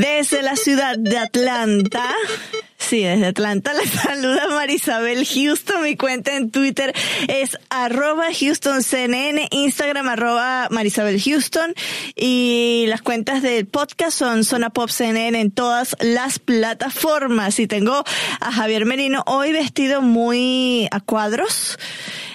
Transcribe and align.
Desde 0.00 0.40
la 0.40 0.56
ciudad 0.56 0.96
de 0.96 1.18
Atlanta, 1.18 2.14
Sí, 2.90 3.04
desde 3.04 3.26
Atlanta 3.26 3.72
la 3.74 3.86
saluda 3.86 4.48
Marisabel 4.48 5.24
Houston. 5.24 5.84
Mi 5.84 5.96
cuenta 5.96 6.34
en 6.34 6.50
Twitter 6.50 6.92
es 7.28 7.56
arroba 7.68 8.30
HoustonCNN, 8.30 9.46
Instagram 9.52 10.08
arroba 10.08 10.66
Marisabel 10.72 11.22
Houston 11.22 11.72
y 12.16 12.86
las 12.88 13.00
cuentas 13.00 13.42
del 13.42 13.66
podcast 13.66 14.18
son 14.18 14.42
Zona 14.42 14.70
Pop 14.70 14.90
CNN 14.90 15.40
en 15.40 15.52
todas 15.52 15.94
las 16.00 16.40
plataformas. 16.40 17.60
Y 17.60 17.68
tengo 17.68 18.02
a 18.40 18.50
Javier 18.50 18.86
Merino 18.86 19.22
hoy 19.28 19.52
vestido 19.52 20.02
muy 20.02 20.88
a 20.90 20.98
cuadros 20.98 21.78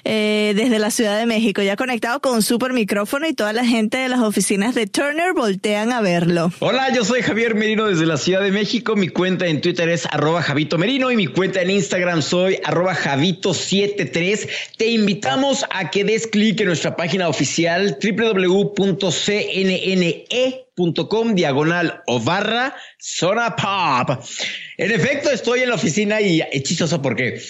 eh, 0.06 0.53
desde 0.56 0.78
la 0.78 0.92
Ciudad 0.92 1.17
de 1.17 1.26
México, 1.26 1.64
ya 1.64 1.76
conectado 1.76 2.22
con 2.22 2.36
un 2.36 2.44
super 2.44 2.73
micrófono 2.73 3.28
y 3.28 3.34
toda 3.34 3.53
la 3.53 3.66
gente 3.66 3.98
de 3.98 4.08
las 4.08 4.20
oficinas 4.20 4.76
de 4.76 4.86
Turner 4.86 5.34
voltean 5.34 5.92
a 5.92 6.00
verlo. 6.00 6.53
Hola, 6.59 6.94
yo 6.94 7.03
soy 7.03 7.23
Javier 7.23 7.56
Merino 7.56 7.88
desde 7.88 8.06
la 8.06 8.17
Ciudad 8.17 8.42
de 8.42 8.52
México. 8.52 8.95
Mi 8.95 9.09
cuenta 9.09 9.48
en 9.48 9.61
Twitter 9.61 9.89
es 9.89 10.06
arroba 10.06 10.44
Javito 10.46 10.78
Merino 10.78 11.10
y 11.12 11.16
mi 11.16 11.26
cuenta 11.26 11.64
en 11.64 11.72
Instagram 11.72 12.22
soy 12.22 12.60
arroba 12.64 12.96
Javito73. 12.96 14.48
Te 14.78 14.86
invitamos 14.92 15.66
a 15.72 15.90
que 15.90 16.04
des 16.04 16.28
clic 16.28 16.60
en 16.60 16.68
nuestra 16.68 16.96
página 16.96 17.28
oficial 17.28 17.98
www.cnne.com 18.00 18.76
diagonal 21.34 22.04
o 22.06 22.20
barra 22.20 22.76
zona 23.00 23.56
pop. 23.56 24.23
En 24.78 24.92
efecto, 24.92 25.32
estoy 25.32 25.62
en 25.62 25.70
la 25.70 25.76
oficina 25.76 26.22
y 26.22 26.42
es 26.42 26.62
chistoso 26.62 27.02
porque 27.02 27.42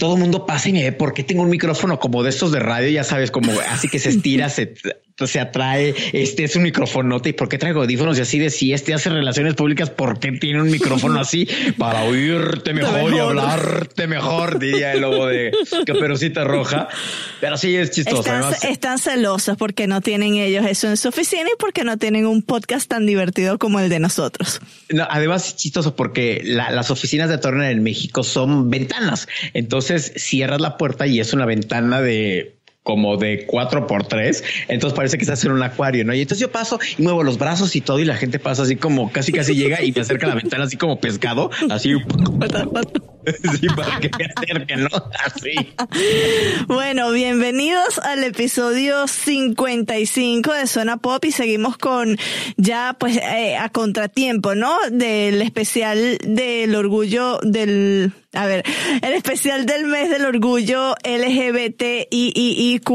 todo 0.00 0.14
el 0.14 0.20
mundo 0.20 0.44
pasa 0.44 0.70
y 0.70 0.72
me 0.72 0.82
ve 0.82 0.90
por 0.90 1.14
qué 1.14 1.22
tengo 1.22 1.42
un 1.42 1.50
micrófono 1.50 2.00
como 2.00 2.24
de 2.24 2.30
estos 2.30 2.50
de 2.50 2.58
radio, 2.58 2.88
ya 2.88 3.04
sabes, 3.04 3.30
como 3.30 3.52
así 3.68 3.88
que 3.88 4.00
se 4.00 4.08
estira, 4.08 4.48
se, 4.48 4.74
se 5.16 5.38
atrae, 5.38 5.94
este 6.12 6.42
es 6.42 6.56
un 6.56 6.64
micrófonote 6.64 7.28
y 7.28 7.32
por 7.34 7.48
qué 7.48 7.56
traigo 7.56 7.82
audífonos 7.82 8.18
y 8.18 8.22
así 8.22 8.40
de 8.40 8.50
si 8.50 8.72
este 8.72 8.94
hace 8.94 9.10
relaciones 9.10 9.54
públicas, 9.54 9.88
¿por 9.88 10.18
qué 10.18 10.32
tiene 10.32 10.60
un 10.60 10.70
micrófono 10.70 11.20
así 11.20 11.46
para 11.78 12.02
oírte 12.02 12.74
mejor, 12.74 13.14
y 13.14 13.18
hablarte 13.20 14.08
mejor? 14.08 14.58
Diría 14.58 14.92
el 14.92 15.02
lobo 15.02 15.26
de 15.26 15.52
Caperucita 15.86 16.42
Roja. 16.42 16.88
Pero 17.40 17.56
sí 17.56 17.76
es 17.76 17.92
chistoso. 17.92 18.22
Están, 18.22 18.54
están 18.68 18.98
celosos 18.98 19.56
porque 19.56 19.86
no 19.86 20.00
tienen 20.00 20.34
ellos 20.34 20.66
eso 20.66 20.88
en 20.88 20.96
su 20.96 21.10
oficina 21.10 21.44
y 21.44 21.56
porque 21.60 21.84
no 21.84 21.96
tienen 21.96 22.26
un 22.26 22.42
podcast 22.42 22.88
tan 22.88 23.06
divertido 23.06 23.56
como 23.58 23.78
el 23.78 23.88
de 23.88 24.00
nosotros. 24.00 24.60
No, 24.88 25.06
además 25.08 25.46
es 25.46 25.56
chistoso 25.56 25.94
porque 25.94 26.42
las 26.44 26.90
oficinas 26.90 27.28
de 27.28 27.38
Turner 27.38 27.70
en 27.70 27.84
México 27.84 28.24
son 28.24 28.68
ventanas. 28.68 29.28
Entonces 29.52 30.12
cierras 30.16 30.60
la 30.60 30.76
puerta 30.76 31.06
y 31.06 31.20
es 31.20 31.32
una 31.32 31.46
ventana 31.46 32.00
de 32.00 32.56
como 32.84 33.16
de 33.16 33.46
cuatro 33.46 33.88
por 33.88 34.06
tres. 34.06 34.44
Entonces 34.68 34.96
parece 34.96 35.16
que 35.16 35.24
estás 35.24 35.44
en 35.44 35.50
un 35.50 35.62
acuario, 35.62 36.04
¿no? 36.04 36.14
Y 36.14 36.20
entonces 36.20 36.40
yo 36.40 36.52
paso 36.52 36.78
y 36.96 37.02
muevo 37.02 37.24
los 37.24 37.38
brazos 37.38 37.74
y 37.74 37.80
todo 37.80 37.98
y 37.98 38.04
la 38.04 38.14
gente 38.14 38.38
pasa 38.38 38.62
así 38.62 38.76
como 38.76 39.10
casi 39.10 39.32
casi 39.32 39.56
llega 39.56 39.82
y 39.82 39.90
me 39.90 40.02
acerca 40.02 40.26
a 40.26 40.28
la 40.28 40.36
ventana 40.36 40.64
así 40.64 40.76
como 40.76 41.00
pescado, 41.00 41.50
así. 41.70 41.94
sí, 43.60 43.66
para 43.68 44.00
que 44.00 44.10
me 44.18 44.26
acerquen, 44.36 44.84
¿no? 44.84 44.90
Así. 45.24 45.54
Bueno, 46.66 47.10
bienvenidos 47.12 47.98
al 47.98 48.24
episodio 48.24 49.06
55 49.06 50.52
de 50.52 50.66
Zona 50.66 50.96
Pop 50.98 51.24
y 51.24 51.32
seguimos 51.32 51.78
con 51.78 52.18
ya 52.56 52.96
pues 52.98 53.16
eh, 53.16 53.56
a 53.56 53.68
contratiempo, 53.70 54.54
¿no? 54.54 54.76
Del 54.90 55.42
especial 55.42 56.18
del 56.22 56.74
orgullo 56.74 57.38
del 57.42 58.12
a 58.32 58.46
ver, 58.46 58.64
el 59.02 59.12
especial 59.12 59.64
del 59.64 59.86
mes 59.86 60.10
del 60.10 60.24
orgullo 60.24 60.94
LGBTIIQ. 61.04 62.90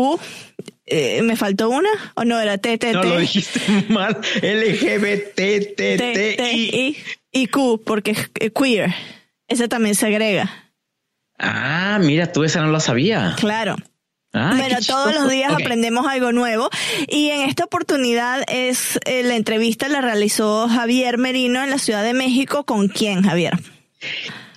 Eh, 0.91 1.21
¿Me 1.21 1.35
faltó 1.35 1.69
una? 1.69 1.89
¿O 2.15 2.25
no 2.25 2.39
era 2.39 2.57
TTT? 2.57 2.93
No, 2.93 3.03
lo 3.03 3.19
dijiste 3.19 3.59
mal. 3.89 4.17
LGBTTIQ, 4.41 5.39
porque 7.85 8.11
es 8.11 8.29
queer. 8.51 8.93
Ese 9.49 9.67
también 9.67 9.95
se 9.95 10.05
agrega. 10.05 10.49
Ah, 11.37 11.99
mira, 12.01 12.31
tú 12.31 12.43
esa 12.43 12.61
no 12.61 12.71
la 12.71 12.79
sabía. 12.79 13.35
Claro. 13.37 13.75
Ah, 14.31 14.53
Pero 14.55 14.77
todos 14.85 15.15
los 15.15 15.27
días 15.29 15.51
aprendemos 15.51 16.05
algo 16.05 16.31
nuevo 16.31 16.69
y 17.07 17.31
en 17.31 17.41
esta 17.49 17.63
oportunidad 17.63 18.43
es 18.47 18.99
eh, 19.05 19.23
la 19.23 19.35
entrevista 19.35 19.89
la 19.89 20.01
realizó 20.01 20.67
Javier 20.67 21.17
Merino 21.17 21.63
en 21.63 21.71
la 21.71 21.79
Ciudad 21.79 22.03
de 22.03 22.13
México. 22.13 22.63
¿Con 22.63 22.89
quién, 22.89 23.23
Javier? 23.23 23.57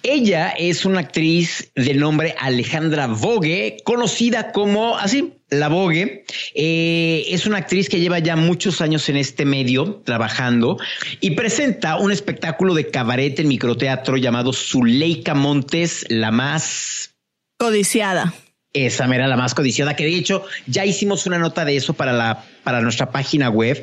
Ella 0.03 0.51
es 0.51 0.85
una 0.85 1.01
actriz 1.01 1.71
de 1.77 1.95
nombre 1.95 2.35
Alejandra 2.41 3.07
Vogue, 3.07 3.77
conocida 3.85 4.51
como 4.51 4.99
así, 4.99 5.35
la 5.49 5.69
Vogue. 5.69 6.25
Eh, 6.55 7.25
es 7.29 7.47
una 7.47 7.59
actriz 7.59 7.89
que 7.89 8.01
lleva 8.01 8.19
ya 8.19 8.35
muchos 8.35 8.81
años 8.81 9.09
en 9.09 9.17
este 9.17 9.45
medio 9.45 10.03
trabajando 10.05 10.79
y 11.21 11.33
presenta 11.33 11.99
un 11.99 12.11
espectáculo 12.11 12.75
de 12.75 12.89
cabaret 12.89 13.39
en 13.39 13.47
microteatro 13.47 14.17
llamado 14.17 14.53
Zuleika 14.53 15.35
Montes, 15.35 16.05
la 16.09 16.33
más 16.33 17.15
codiciada. 17.57 18.35
Esa 18.73 19.05
era 19.05 19.29
la 19.29 19.37
más 19.37 19.55
codiciada, 19.55 19.95
que 19.95 20.05
de 20.05 20.17
hecho 20.17 20.45
ya 20.67 20.85
hicimos 20.85 21.27
una 21.27 21.39
nota 21.39 21.65
de 21.65 21.77
eso 21.77 21.93
para 21.93 22.13
la 22.13 22.45
para 22.65 22.81
nuestra 22.81 23.11
página 23.11 23.51
web. 23.51 23.81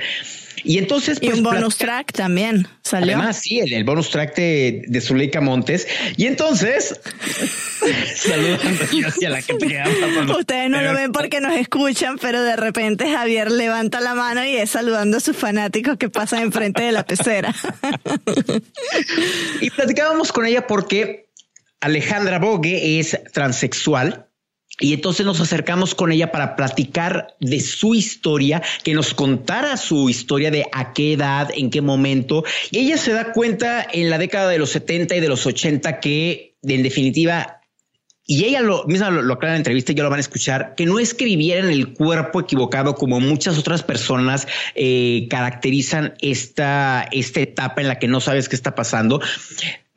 Y 0.64 0.78
entonces. 0.78 1.20
Pues, 1.20 1.38
un 1.38 1.44
bonus 1.44 1.78
track 1.78 2.12
también 2.14 2.68
salió. 2.84 3.16
Además, 3.16 3.42
sí, 3.42 3.60
el, 3.60 3.84
bonus 3.84 4.10
track 4.10 4.36
de, 4.36 4.84
de 4.88 5.02
Zuleika 5.02 5.42
Montes. 5.42 5.88
Y 6.18 6.26
entonces. 6.28 7.00
hacia 9.06 9.30
la 9.30 9.42
gente 9.42 9.68
que 9.68 10.32
Ustedes 10.38 10.70
no 10.70 10.82
lo 10.82 10.94
ven 10.94 11.12
porque 11.12 11.40
nos 11.40 11.56
escuchan, 11.56 12.18
pero 12.20 12.42
de 12.44 12.56
repente 12.56 13.10
Javier 13.10 13.52
levanta 13.52 14.02
la 14.02 14.16
mano 14.16 14.44
y 14.44 14.56
es 14.58 14.72
saludando 14.72 15.18
a 15.18 15.20
sus 15.20 15.36
fanáticos 15.36 15.98
que 15.98 16.10
pasan 16.10 16.44
enfrente 16.44 16.84
de 16.84 16.92
la 16.92 17.06
pecera. 17.06 17.56
y 19.62 19.70
platicábamos 19.70 20.32
con 20.32 20.46
ella 20.46 20.68
porque 20.68 21.30
Alejandra 21.80 22.40
Bogue 22.40 23.00
es 23.00 23.20
transexual 23.34 24.29
y 24.80 24.94
entonces 24.94 25.26
nos 25.26 25.42
acercamos 25.42 25.94
con 25.94 26.12
ella 26.12 26.32
para 26.32 26.56
platicar 26.56 27.36
de 27.40 27.60
su 27.60 27.96
historia, 27.96 28.62
que 28.84 28.94
nos 28.94 29.14
contara 29.14 29.76
su 29.78 30.10
historia 30.10 30.52
de 30.52 30.66
a 30.72 30.94
qué 30.94 31.14
edad, 31.14 31.50
en 31.54 31.70
qué 31.70 31.82
momento. 31.82 32.44
Y 32.72 32.80
ella 32.80 32.98
se 32.98 33.12
da 33.12 33.34
cuenta 33.34 33.86
en 33.92 34.10
la 34.10 34.18
década 34.18 34.50
de 34.50 34.60
los 34.60 34.70
70 34.70 35.16
y 35.16 35.20
de 35.20 35.28
los 35.28 35.46
80 35.46 36.00
que, 36.00 36.56
en 36.64 36.84
definitiva, 36.84 37.60
y 38.32 38.46
ella 38.46 38.62
lo 38.62 38.86
misma 38.86 39.10
lo, 39.10 39.34
aclara 39.34 39.54
en 39.54 39.56
la 39.56 39.58
entrevista 39.58 39.92
ya 39.92 40.04
lo 40.04 40.10
van 40.12 40.20
a 40.20 40.22
escuchar, 40.22 40.76
que 40.76 40.86
no 40.86 41.00
es 41.00 41.16
que 41.16 41.26
viviera 41.26 41.66
en 41.66 41.72
el 41.72 41.94
cuerpo 41.96 42.40
equivocado 42.40 42.94
como 42.94 43.20
muchas 43.20 43.58
otras 43.58 43.82
personas 43.82 44.48
eh, 44.76 45.26
caracterizan 45.32 46.14
esta, 46.22 47.08
esta 47.12 47.40
etapa 47.40 47.82
en 47.82 47.88
la 47.88 47.98
que 47.98 48.08
no 48.08 48.22
sabes 48.22 48.48
qué 48.48 48.56
está 48.56 48.76
pasando, 48.76 49.20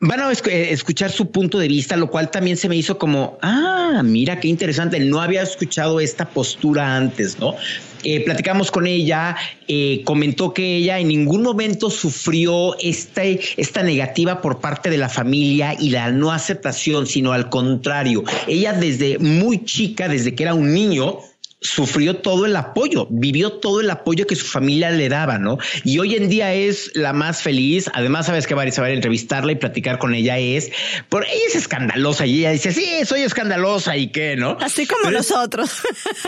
van 0.03 0.21
a 0.21 0.33
eh, 0.33 0.73
escuchar 0.73 1.13
su 1.13 1.31
punto 1.31 1.59
de 1.59 1.69
vista, 1.69 1.97
lo 1.97 2.11
cual 2.11 2.31
también 2.31 2.57
se 2.57 2.69
me 2.69 2.75
hizo 2.75 2.99
como, 2.99 3.39
ah, 3.41 4.03
mira 4.05 4.41
qué 4.41 4.49
interesante, 4.49 4.99
no 4.99 5.21
había 5.21 5.43
escuchado 5.43 6.01
esta 6.01 6.29
postura 6.29 6.97
antes, 6.97 7.39
¿no? 7.39 7.55
Eh, 8.03 8.25
platicamos 8.25 8.73
con 8.73 8.89
ella, 8.89 9.37
eh, 9.69 10.03
comentó 10.05 10.53
que 10.53 10.79
ella 10.79 10.99
en 10.99 11.06
ningún 11.06 11.43
momento 11.44 11.88
sufrió 11.88 12.76
esta, 12.81 13.23
esta 13.23 13.85
negativa 13.85 14.43
por 14.43 14.61
parte 14.61 14.91
de 14.91 14.99
la 14.99 15.09
familia 15.09 15.76
y 15.79 15.91
la 15.91 16.11
no 16.11 16.32
aceptación, 16.32 17.06
sino 17.06 17.32
al 17.32 17.49
contrario, 17.49 18.25
ella 18.49 18.73
desde 18.73 19.21
muy 19.21 19.65
chica, 19.65 20.09
desde 20.09 20.35
que 20.35 20.43
era 20.43 20.55
un 20.55 20.75
niño, 20.75 21.21
sufrió 21.62 22.17
todo 22.17 22.47
el 22.47 22.56
apoyo, 22.56 23.06
vivió 23.11 23.53
todo 23.53 23.81
el 23.81 23.91
apoyo 23.91 24.26
que 24.26 24.37
su 24.37 24.47
familia 24.47 24.91
le 24.91 25.09
daba, 25.09 25.38
¿no? 25.38 25.59
Y 25.85 25.99
hoy 25.99 26.17
en 26.17 26.29
día 26.29 26.53
es 26.53 26.91
la 26.94 27.12
más 27.12 27.43
feliz. 27.43 27.91
Además, 27.94 28.26
sabes 28.26 28.47
que 28.47 28.55
va 28.55 28.64
a 28.64 28.70
saber 28.70 28.93
entrevistarla 28.93 29.53
y 29.53 29.56
platicar 29.56 29.99
con 29.99 30.14
ella 30.14 30.38
es, 30.38 30.70
por 31.09 31.25
ella 31.25 31.44
es 31.47 31.55
escandalosa 31.55 32.26
y 32.26 32.41
ella 32.41 32.50
dice, 32.50 32.73
sí, 32.73 33.05
soy 33.05 33.23
escandalosa 33.23 33.97
y 33.97 34.09
qué, 34.09 34.37
¿no? 34.37 34.59
Así 34.61 34.87
como 34.87 35.11
nosotros. 35.11 35.70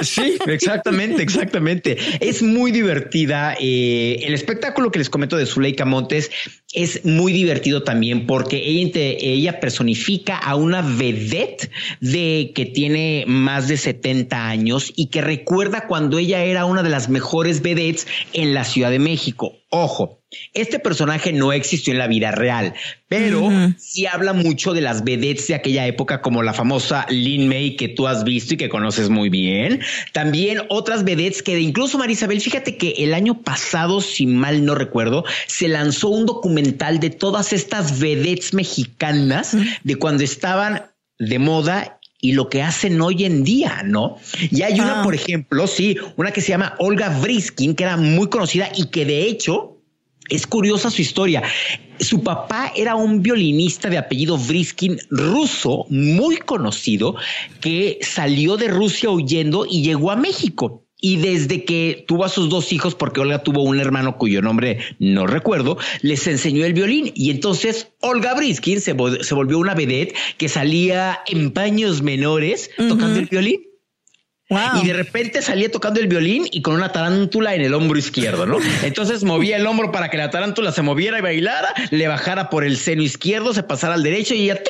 sí, 0.02 0.38
exactamente, 0.46 1.22
exactamente. 1.22 1.98
Es 2.20 2.42
muy 2.42 2.70
divertida. 2.70 3.56
Eh, 3.60 4.20
el 4.22 4.34
espectáculo 4.34 4.90
que 4.90 4.98
les 4.98 5.10
comento 5.10 5.36
de 5.36 5.46
Zuleika 5.46 5.84
Montes 5.84 6.30
es 6.74 7.04
muy 7.04 7.32
divertido 7.32 7.82
también 7.82 8.26
porque 8.26 8.62
ella, 8.66 9.60
personifica 9.60 10.36
a 10.36 10.56
una 10.56 10.82
vedette 10.82 11.70
de 12.00 12.52
que 12.54 12.66
tiene 12.66 13.24
más 13.26 13.68
de 13.68 13.76
70 13.76 14.48
años 14.48 14.92
y 14.96 15.06
que 15.06 15.22
recuerda 15.22 15.86
cuando 15.86 16.18
ella 16.18 16.44
era 16.44 16.64
una 16.64 16.82
de 16.82 16.90
las 16.90 17.08
mejores 17.08 17.62
vedettes 17.62 18.06
en 18.32 18.52
la 18.52 18.64
Ciudad 18.64 18.90
de 18.90 18.98
México. 18.98 19.54
Ojo, 19.76 20.22
este 20.52 20.78
personaje 20.78 21.32
no 21.32 21.52
existió 21.52 21.92
en 21.92 21.98
la 21.98 22.06
vida 22.06 22.30
real, 22.30 22.74
pero 23.08 23.50
sí 23.76 24.06
habla 24.06 24.32
mucho 24.32 24.72
de 24.72 24.80
las 24.80 25.02
vedettes 25.02 25.48
de 25.48 25.56
aquella 25.56 25.84
época, 25.84 26.22
como 26.22 26.44
la 26.44 26.52
famosa 26.52 27.06
Lin 27.10 27.48
May 27.48 27.74
que 27.74 27.88
tú 27.88 28.06
has 28.06 28.22
visto 28.22 28.54
y 28.54 28.56
que 28.56 28.68
conoces 28.68 29.10
muy 29.10 29.30
bien. 29.30 29.80
También 30.12 30.60
otras 30.68 31.02
vedettes 31.02 31.42
que 31.42 31.58
incluso 31.58 31.98
Marisabel, 31.98 32.40
fíjate 32.40 32.76
que 32.76 32.90
el 32.98 33.14
año 33.14 33.42
pasado, 33.42 34.00
si 34.00 34.26
mal 34.26 34.64
no 34.64 34.76
recuerdo, 34.76 35.24
se 35.48 35.66
lanzó 35.66 36.06
un 36.06 36.26
documental 36.26 37.00
de 37.00 37.10
todas 37.10 37.52
estas 37.52 37.98
vedettes 37.98 38.54
mexicanas 38.54 39.56
de 39.82 39.96
cuando 39.96 40.22
estaban 40.22 40.84
de 41.18 41.40
moda 41.40 41.98
y 42.24 42.32
lo 42.32 42.48
que 42.48 42.62
hacen 42.62 42.98
hoy 43.02 43.26
en 43.26 43.44
día, 43.44 43.82
¿no? 43.84 44.16
Y 44.50 44.62
hay 44.62 44.80
una, 44.80 45.00
ah. 45.00 45.04
por 45.04 45.14
ejemplo, 45.14 45.66
sí, 45.66 45.98
una 46.16 46.30
que 46.30 46.40
se 46.40 46.48
llama 46.48 46.74
Olga 46.78 47.10
Briskin, 47.20 47.74
que 47.74 47.84
era 47.84 47.98
muy 47.98 48.30
conocida 48.30 48.70
y 48.74 48.86
que 48.86 49.04
de 49.04 49.26
hecho 49.26 49.76
es 50.30 50.46
curiosa 50.46 50.90
su 50.90 51.02
historia. 51.02 51.42
Su 52.00 52.22
papá 52.22 52.72
era 52.74 52.96
un 52.96 53.20
violinista 53.20 53.90
de 53.90 53.98
apellido 53.98 54.38
Briskin 54.38 54.98
ruso, 55.10 55.84
muy 55.90 56.38
conocido, 56.38 57.14
que 57.60 57.98
salió 58.00 58.56
de 58.56 58.68
Rusia 58.68 59.10
huyendo 59.10 59.66
y 59.68 59.82
llegó 59.82 60.10
a 60.10 60.16
México. 60.16 60.83
Y 61.06 61.18
desde 61.18 61.66
que 61.66 62.02
tuvo 62.08 62.24
a 62.24 62.30
sus 62.30 62.48
dos 62.48 62.72
hijos, 62.72 62.94
porque 62.94 63.20
Olga 63.20 63.42
tuvo 63.42 63.62
un 63.62 63.78
hermano 63.78 64.16
cuyo 64.16 64.40
nombre 64.40 64.78
no 64.98 65.26
recuerdo, 65.26 65.76
les 66.00 66.26
enseñó 66.26 66.64
el 66.64 66.72
violín. 66.72 67.12
Y 67.14 67.30
entonces 67.30 67.88
Olga 68.00 68.32
Briskin 68.32 68.80
se, 68.80 68.94
volvió 68.94 69.58
una 69.58 69.74
vedette 69.74 70.14
que 70.38 70.48
salía 70.48 71.20
en 71.26 71.50
paños 71.50 72.00
menores 72.00 72.70
tocando 72.88 73.18
el 73.18 73.26
violín. 73.26 73.60
Y 74.48 74.86
de 74.86 74.94
repente 74.94 75.42
salía 75.42 75.70
tocando 75.70 76.00
el 76.00 76.08
violín 76.08 76.46
y 76.50 76.62
con 76.62 76.74
una 76.74 76.90
tarántula 76.90 77.54
en 77.54 77.60
el 77.60 77.74
hombro 77.74 77.98
izquierdo, 77.98 78.46
¿no? 78.46 78.56
Entonces 78.82 79.24
movía 79.24 79.58
el 79.58 79.66
hombro 79.66 79.92
para 79.92 80.08
que 80.08 80.16
la 80.16 80.30
tarántula 80.30 80.72
se 80.72 80.80
moviera 80.80 81.18
y 81.18 81.20
bailara, 81.20 81.68
le 81.90 82.08
bajara 82.08 82.48
por 82.48 82.64
el 82.64 82.78
seno 82.78 83.02
izquierdo, 83.02 83.52
se 83.52 83.62
pasara 83.62 83.92
al 83.92 84.02
derecho 84.02 84.34
y 84.34 84.44
ella 84.44 84.62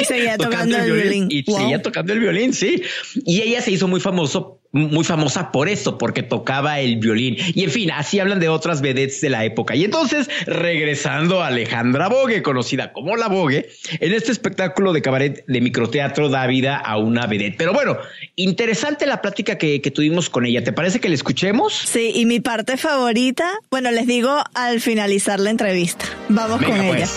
y 0.00 0.04
seguía 0.04 0.36
tocando, 0.38 0.76
el 0.76 0.92
violín. 0.92 1.28
Y 1.30 1.42
seguía 1.44 1.82
tocando 1.82 2.12
el 2.12 2.20
violín, 2.20 2.52
sí. 2.52 2.82
Y 3.24 3.42
ella 3.42 3.60
se 3.60 3.70
hizo 3.70 3.88
muy 3.88 4.00
famoso, 4.00 4.57
muy 4.72 5.04
famosa 5.04 5.50
por 5.50 5.68
eso, 5.68 5.98
porque 5.98 6.22
tocaba 6.22 6.80
el 6.80 6.96
violín. 6.96 7.36
Y 7.54 7.64
en 7.64 7.70
fin, 7.70 7.90
así 7.90 8.20
hablan 8.20 8.40
de 8.40 8.48
otras 8.48 8.80
vedettes 8.80 9.20
de 9.20 9.30
la 9.30 9.44
época. 9.44 9.74
Y 9.74 9.84
entonces, 9.84 10.28
regresando 10.46 11.42
a 11.42 11.48
Alejandra 11.48 12.08
Bogue, 12.08 12.42
conocida 12.42 12.92
como 12.92 13.16
La 13.16 13.28
Bogue, 13.28 13.68
en 14.00 14.12
este 14.12 14.32
espectáculo 14.32 14.92
de 14.92 15.02
cabaret 15.02 15.44
de 15.46 15.60
microteatro 15.60 16.28
da 16.28 16.46
vida 16.46 16.76
a 16.76 16.98
una 16.98 17.26
vedette. 17.26 17.56
Pero 17.56 17.72
bueno, 17.72 17.96
interesante 18.36 19.06
la 19.06 19.22
plática 19.22 19.56
que, 19.56 19.78
tuvimos 19.88 20.28
con 20.28 20.44
ella. 20.44 20.62
¿Te 20.62 20.72
parece 20.72 21.00
que 21.00 21.08
la 21.08 21.14
escuchemos? 21.14 21.72
Sí, 21.72 22.12
y 22.14 22.26
mi 22.26 22.40
parte 22.40 22.76
favorita, 22.76 23.50
bueno, 23.70 23.90
les 23.90 24.06
digo 24.06 24.44
al 24.54 24.80
finalizar 24.80 25.40
la 25.40 25.50
entrevista. 25.50 26.04
Vamos 26.28 26.62
con 26.62 26.76
ella. 26.76 27.08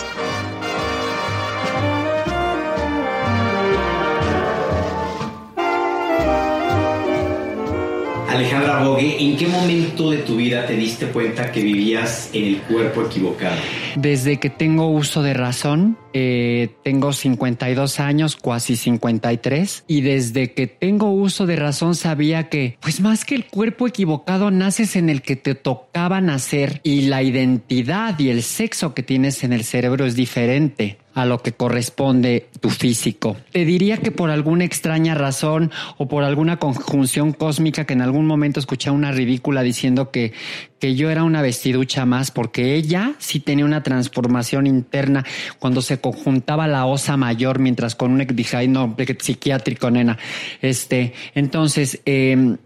Alejandra 8.32 8.82
Bogue, 8.82 9.22
¿en 9.22 9.36
qué 9.36 9.46
momento 9.46 10.10
de 10.10 10.18
tu 10.18 10.36
vida 10.36 10.66
te 10.66 10.74
diste 10.74 11.06
cuenta 11.08 11.52
que 11.52 11.62
vivías 11.62 12.30
en 12.32 12.44
el 12.44 12.62
cuerpo 12.62 13.02
equivocado? 13.02 13.56
Desde 13.94 14.40
que 14.40 14.48
tengo 14.48 14.88
uso 14.88 15.22
de 15.22 15.34
razón, 15.34 15.98
eh, 16.14 16.70
tengo 16.82 17.12
52 17.12 18.00
años, 18.00 18.36
casi 18.36 18.76
53, 18.76 19.84
y 19.86 20.00
desde 20.00 20.54
que 20.54 20.66
tengo 20.66 21.10
uso 21.10 21.44
de 21.44 21.56
razón 21.56 21.94
sabía 21.94 22.48
que, 22.48 22.78
pues 22.80 23.02
más 23.02 23.26
que 23.26 23.34
el 23.34 23.44
cuerpo 23.44 23.86
equivocado, 23.86 24.50
naces 24.50 24.96
en 24.96 25.10
el 25.10 25.20
que 25.20 25.36
te 25.36 25.54
tocaba 25.54 26.22
nacer 26.22 26.80
y 26.84 27.02
la 27.02 27.22
identidad 27.22 28.18
y 28.18 28.30
el 28.30 28.42
sexo 28.42 28.94
que 28.94 29.02
tienes 29.02 29.44
en 29.44 29.52
el 29.52 29.64
cerebro 29.64 30.06
es 30.06 30.16
diferente 30.16 31.01
a 31.14 31.26
lo 31.26 31.38
que 31.38 31.52
corresponde 31.52 32.48
tu 32.60 32.70
físico. 32.70 33.36
Te 33.52 33.64
diría 33.64 33.98
que 33.98 34.10
por 34.10 34.30
alguna 34.30 34.64
extraña 34.64 35.14
razón 35.14 35.70
o 35.98 36.08
por 36.08 36.24
alguna 36.24 36.58
conjunción 36.58 37.32
cósmica 37.32 37.84
que 37.84 37.92
en 37.92 38.02
algún 38.02 38.26
momento 38.26 38.60
escuché 38.60 38.90
una 38.90 39.12
ridícula 39.12 39.62
diciendo 39.62 40.10
que, 40.10 40.32
que 40.78 40.94
yo 40.94 41.10
era 41.10 41.24
una 41.24 41.42
vestiducha 41.42 42.06
más 42.06 42.30
porque 42.30 42.74
ella 42.74 43.14
sí 43.18 43.40
tenía 43.40 43.64
una 43.64 43.82
transformación 43.82 44.66
interna 44.66 45.24
cuando 45.58 45.82
se 45.82 46.00
conjuntaba 46.00 46.66
la 46.66 46.86
osa 46.86 47.16
mayor 47.16 47.58
mientras 47.58 47.94
con 47.94 48.12
un 48.12 48.26
dije, 48.34 48.66
no, 48.68 48.96
psiquiátrico, 49.20 49.90
nena. 49.90 50.18
Este, 50.60 51.12
entonces, 51.34 52.00
em, 52.04 52.56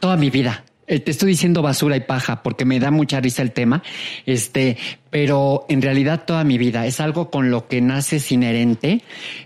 toda 0.00 0.16
mi 0.16 0.30
vida 0.30 0.64
eh, 0.64 0.65
te 0.86 1.10
estoy 1.10 1.30
diciendo 1.30 1.62
basura 1.62 1.96
y 1.96 2.00
paja 2.00 2.42
porque 2.42 2.64
me 2.64 2.78
da 2.78 2.90
mucha 2.90 3.20
risa 3.20 3.42
el 3.42 3.52
tema, 3.52 3.82
este, 4.24 4.76
pero 5.10 5.66
en 5.68 5.82
realidad 5.82 6.24
toda 6.26 6.44
mi 6.44 6.58
vida 6.58 6.86
es 6.86 7.00
algo 7.00 7.30
con 7.30 7.50
lo 7.50 7.66
que 7.66 7.80
naces 7.80 8.30
inherente, 8.30 9.02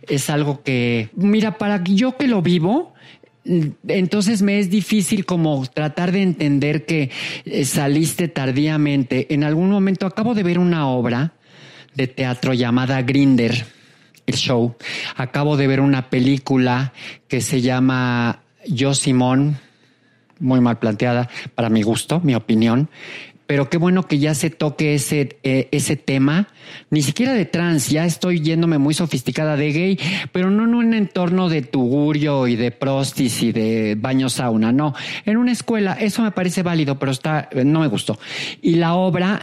es 0.07 0.29
algo 0.31 0.63
que, 0.63 1.09
mira, 1.15 1.59
para 1.59 1.83
yo 1.83 2.17
que 2.17 2.27
lo 2.27 2.43
vivo, 2.43 2.93
entonces 3.89 4.43
me 4.43 4.59
es 4.59 4.69
difícil 4.69 5.25
como 5.25 5.65
tratar 5.67 6.13
de 6.13 6.23
entender 6.23 6.85
que 6.85 7.11
eh, 7.47 7.65
saliste 7.65 8.29
tardíamente. 8.29 9.33
En 9.33 9.45
algún 9.45 9.71
momento 9.71 10.07
acabo 10.07 10.35
de 10.35 10.43
ver 10.43 10.59
una 10.59 10.89
obra 10.89 11.33
de 11.95 12.07
teatro 12.07 12.53
llamada 12.53 13.01
Grinder, 13.03 13.65
el 14.27 14.35
show. 14.35 14.77
Acabo 15.17 15.57
de 15.57 15.67
ver 15.67 15.81
una 15.81 16.11
película 16.11 16.93
que 17.29 17.41
se 17.41 17.63
llama 17.63 18.43
Yo 18.67 18.95
Simón 18.95 19.59
muy 20.41 20.61
mal 20.61 20.79
planteada 20.79 21.29
para 21.55 21.71
mi 21.71 21.83
gusto, 21.83 22.21
mi 22.21 22.35
opinión. 22.35 22.89
Pero 23.51 23.69
qué 23.69 23.79
bueno 23.79 24.07
que 24.07 24.21
ya 24.21 24.37
se 24.37 24.49
toque 24.49 24.95
ese, 24.95 25.41
eh, 25.43 25.69
ese 25.73 25.97
tema, 25.97 26.47
ni 26.89 27.03
siquiera 27.03 27.33
de 27.33 27.47
trans, 27.47 27.91
ya 27.91 28.05
estoy 28.05 28.41
yéndome 28.41 28.79
muy 28.79 28.95
sofisticada 28.95 29.57
de 29.57 29.73
gay, 29.73 29.99
pero 30.31 30.53
no 30.53 30.63
en 30.63 30.75
un 30.77 30.95
entorno 30.95 31.49
de 31.49 31.63
tugurio 31.63 32.47
y 32.47 32.55
de 32.55 32.71
prostis 32.71 33.43
y 33.43 33.51
de 33.51 33.97
baño 33.99 34.29
sauna, 34.29 34.71
no. 34.71 34.95
En 35.27 35.37
una 35.37 35.51
escuela, 35.51 35.95
eso 35.95 36.23
me 36.23 36.31
parece 36.31 36.63
válido, 36.63 37.01
pero 37.01 37.11
está, 37.11 37.49
no 37.65 37.81
me 37.81 37.89
gustó. 37.89 38.21
Y 38.63 38.77
la 38.77 38.95
obra, 38.95 39.41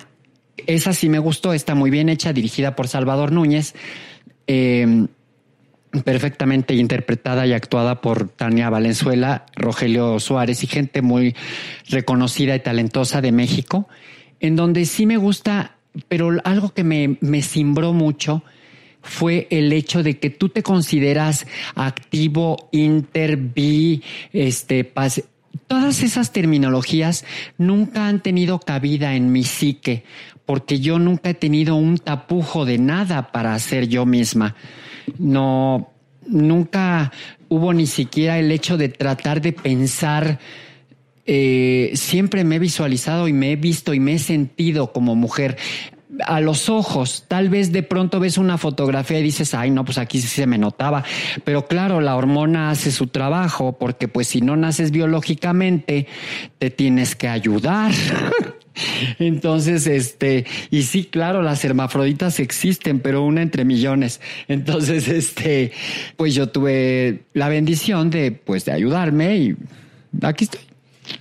esa 0.67 0.93
sí 0.93 1.09
me 1.09 1.19
gustó, 1.19 1.51
está 1.51 1.75
muy 1.75 1.89
bien 1.89 2.07
hecha, 2.07 2.31
dirigida 2.31 2.77
por 2.77 2.87
Salvador 2.87 3.33
Núñez. 3.33 3.75
Eh, 4.47 5.07
perfectamente 6.03 6.73
interpretada 6.73 7.45
y 7.45 7.53
actuada 7.53 8.01
por 8.01 8.29
Tania 8.29 8.69
Valenzuela, 8.69 9.45
Rogelio 9.55 10.19
Suárez 10.19 10.63
y 10.63 10.67
gente 10.67 11.01
muy 11.01 11.35
reconocida 11.89 12.55
y 12.55 12.59
talentosa 12.59 13.21
de 13.21 13.31
México, 13.31 13.87
en 14.39 14.55
donde 14.55 14.85
sí 14.85 15.05
me 15.05 15.17
gusta, 15.17 15.75
pero 16.07 16.31
algo 16.43 16.73
que 16.73 16.83
me, 16.83 17.17
me 17.21 17.41
cimbró 17.41 17.93
mucho 17.93 18.43
fue 19.01 19.47
el 19.51 19.71
hecho 19.71 20.03
de 20.03 20.19
que 20.19 20.29
tú 20.29 20.49
te 20.49 20.63
consideras 20.63 21.47
activo, 21.75 22.69
inter, 22.71 23.37
bi, 23.37 24.03
este, 24.33 24.83
pase, 24.83 25.25
Todas 25.67 26.01
esas 26.01 26.31
terminologías 26.31 27.25
nunca 27.57 28.07
han 28.07 28.21
tenido 28.21 28.59
cabida 28.59 29.15
en 29.15 29.33
mi 29.33 29.43
psique, 29.43 30.05
porque 30.45 30.79
yo 30.79 30.97
nunca 30.97 31.31
he 31.31 31.33
tenido 31.33 31.75
un 31.75 31.97
tapujo 31.97 32.63
de 32.63 32.77
nada 32.77 33.33
para 33.33 33.57
ser 33.59 33.89
yo 33.89 34.05
misma 34.05 34.55
no, 35.17 35.91
nunca 36.27 37.11
hubo 37.49 37.73
ni 37.73 37.87
siquiera 37.87 38.39
el 38.39 38.51
hecho 38.51 38.77
de 38.77 38.89
tratar 38.89 39.41
de 39.41 39.53
pensar, 39.53 40.39
eh, 41.25 41.91
siempre 41.93 42.43
me 42.43 42.55
he 42.55 42.59
visualizado 42.59 43.27
y 43.27 43.33
me 43.33 43.51
he 43.51 43.55
visto 43.55 43.93
y 43.93 43.99
me 43.99 44.13
he 44.13 44.19
sentido 44.19 44.91
como 44.93 45.15
mujer 45.15 45.57
a 46.25 46.39
los 46.39 46.69
ojos. 46.69 47.25
Tal 47.27 47.49
vez 47.49 47.71
de 47.71 47.83
pronto 47.83 48.19
ves 48.19 48.37
una 48.37 48.57
fotografía 48.57 49.19
y 49.19 49.23
dices, 49.23 49.53
ay, 49.53 49.71
no, 49.71 49.85
pues 49.85 49.97
aquí 49.97 50.19
sí 50.21 50.27
se 50.27 50.47
me 50.47 50.57
notaba. 50.57 51.03
Pero 51.43 51.67
claro, 51.67 52.01
la 52.01 52.15
hormona 52.15 52.69
hace 52.69 52.91
su 52.91 53.07
trabajo 53.07 53.77
porque 53.77 54.07
pues 54.07 54.27
si 54.27 54.41
no 54.41 54.55
naces 54.55 54.91
biológicamente, 54.91 56.07
te 56.59 56.69
tienes 56.69 57.15
que 57.15 57.27
ayudar. 57.27 57.91
Entonces, 59.19 59.87
este, 59.87 60.45
y 60.71 60.83
sí, 60.83 61.05
claro, 61.05 61.41
las 61.41 61.63
hermafroditas 61.63 62.39
existen, 62.39 62.99
pero 62.99 63.23
una 63.23 63.41
entre 63.41 63.65
millones. 63.65 64.21
Entonces, 64.47 65.07
este, 65.07 65.71
pues 66.15 66.35
yo 66.35 66.47
tuve 66.49 67.21
la 67.33 67.49
bendición 67.49 68.09
de, 68.09 68.31
pues, 68.31 68.65
de 68.65 68.71
ayudarme 68.73 69.37
y 69.37 69.55
aquí 70.21 70.45
estoy. 70.45 70.61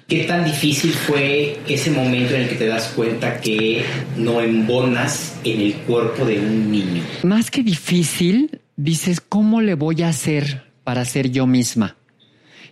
¿Qué 0.09 0.25
tan 0.25 0.45
difícil 0.45 0.91
fue 0.93 1.59
ese 1.69 1.93
momento 1.93 2.35
en 2.35 2.43
el 2.43 2.49
que 2.49 2.57
te 2.57 2.67
das 2.67 2.89
cuenta 2.89 3.41
que 3.41 3.85
no 4.17 4.41
embonas 4.41 5.39
en 5.45 5.61
el 5.61 5.75
cuerpo 5.75 6.25
de 6.25 6.41
un 6.41 6.73
niño? 6.73 7.05
Más 7.23 7.53
que 7.53 7.63
difícil, 7.63 8.61
dices, 8.77 9.21
¿cómo 9.21 9.61
le 9.61 9.75
voy 9.75 10.03
a 10.03 10.09
hacer 10.09 10.65
para 10.83 11.05
ser 11.05 11.31
yo 11.31 11.47
misma? 11.47 11.97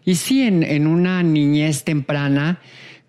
Y 0.05 0.17
sí, 0.17 0.43
en, 0.43 0.65
en 0.65 0.89
una 0.89 1.23
niñez 1.23 1.85
temprana, 1.85 2.61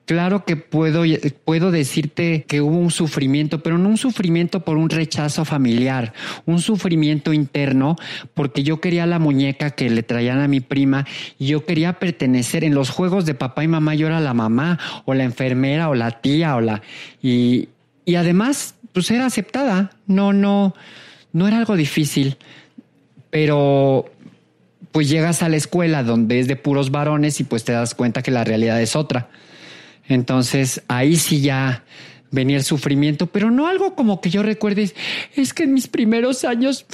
Claro 0.05 0.45
que 0.45 0.55
puedo, 0.55 1.03
puedo 1.45 1.71
decirte 1.71 2.45
que 2.47 2.61
hubo 2.61 2.77
un 2.77 2.91
sufrimiento, 2.91 3.63
pero 3.63 3.79
no 3.79 3.89
un 3.89 3.97
sufrimiento 3.97 4.59
por 4.59 4.77
un 4.77 4.91
rechazo 4.91 5.45
familiar, 5.45 6.13
un 6.45 6.59
sufrimiento 6.59 7.33
interno 7.33 7.95
porque 8.35 8.61
yo 8.61 8.79
quería 8.79 9.07
la 9.07 9.17
muñeca 9.17 9.71
que 9.71 9.89
le 9.89 10.03
traían 10.03 10.41
a 10.41 10.47
mi 10.47 10.59
prima 10.59 11.07
y 11.39 11.47
yo 11.47 11.65
quería 11.65 11.93
pertenecer 11.93 12.63
en 12.63 12.75
los 12.75 12.91
juegos 12.91 13.25
de 13.25 13.33
papá 13.33 13.63
y 13.63 13.67
mamá, 13.67 13.95
yo 13.95 14.05
era 14.05 14.19
la 14.19 14.35
mamá 14.35 14.79
o 15.05 15.15
la 15.15 15.23
enfermera 15.23 15.89
o 15.89 15.95
la 15.95 16.21
tía 16.21 16.55
o 16.55 16.61
la... 16.61 16.83
Y, 17.19 17.69
y 18.05 18.13
además, 18.13 18.75
pues 18.93 19.09
era 19.09 19.25
aceptada, 19.25 19.89
no, 20.05 20.33
no, 20.33 20.75
no 21.33 21.47
era 21.47 21.57
algo 21.57 21.75
difícil, 21.75 22.37
pero 23.31 24.05
pues 24.91 25.09
llegas 25.09 25.41
a 25.41 25.49
la 25.49 25.57
escuela 25.57 26.03
donde 26.03 26.39
es 26.39 26.47
de 26.47 26.55
puros 26.55 26.91
varones 26.91 27.39
y 27.39 27.43
pues 27.43 27.63
te 27.63 27.73
das 27.73 27.95
cuenta 27.95 28.21
que 28.21 28.29
la 28.29 28.43
realidad 28.43 28.79
es 28.79 28.95
otra. 28.95 29.29
Entonces 30.07 30.83
ahí 30.87 31.15
sí 31.15 31.41
ya 31.41 31.83
venía 32.31 32.57
el 32.57 32.63
sufrimiento, 32.63 33.27
pero 33.27 33.49
no 33.49 33.67
algo 33.67 33.95
como 33.95 34.21
que 34.21 34.29
yo 34.29 34.43
recuerde, 34.43 34.91
es 35.35 35.53
que 35.53 35.63
en 35.63 35.73
mis 35.73 35.87
primeros 35.87 36.43
años, 36.43 36.85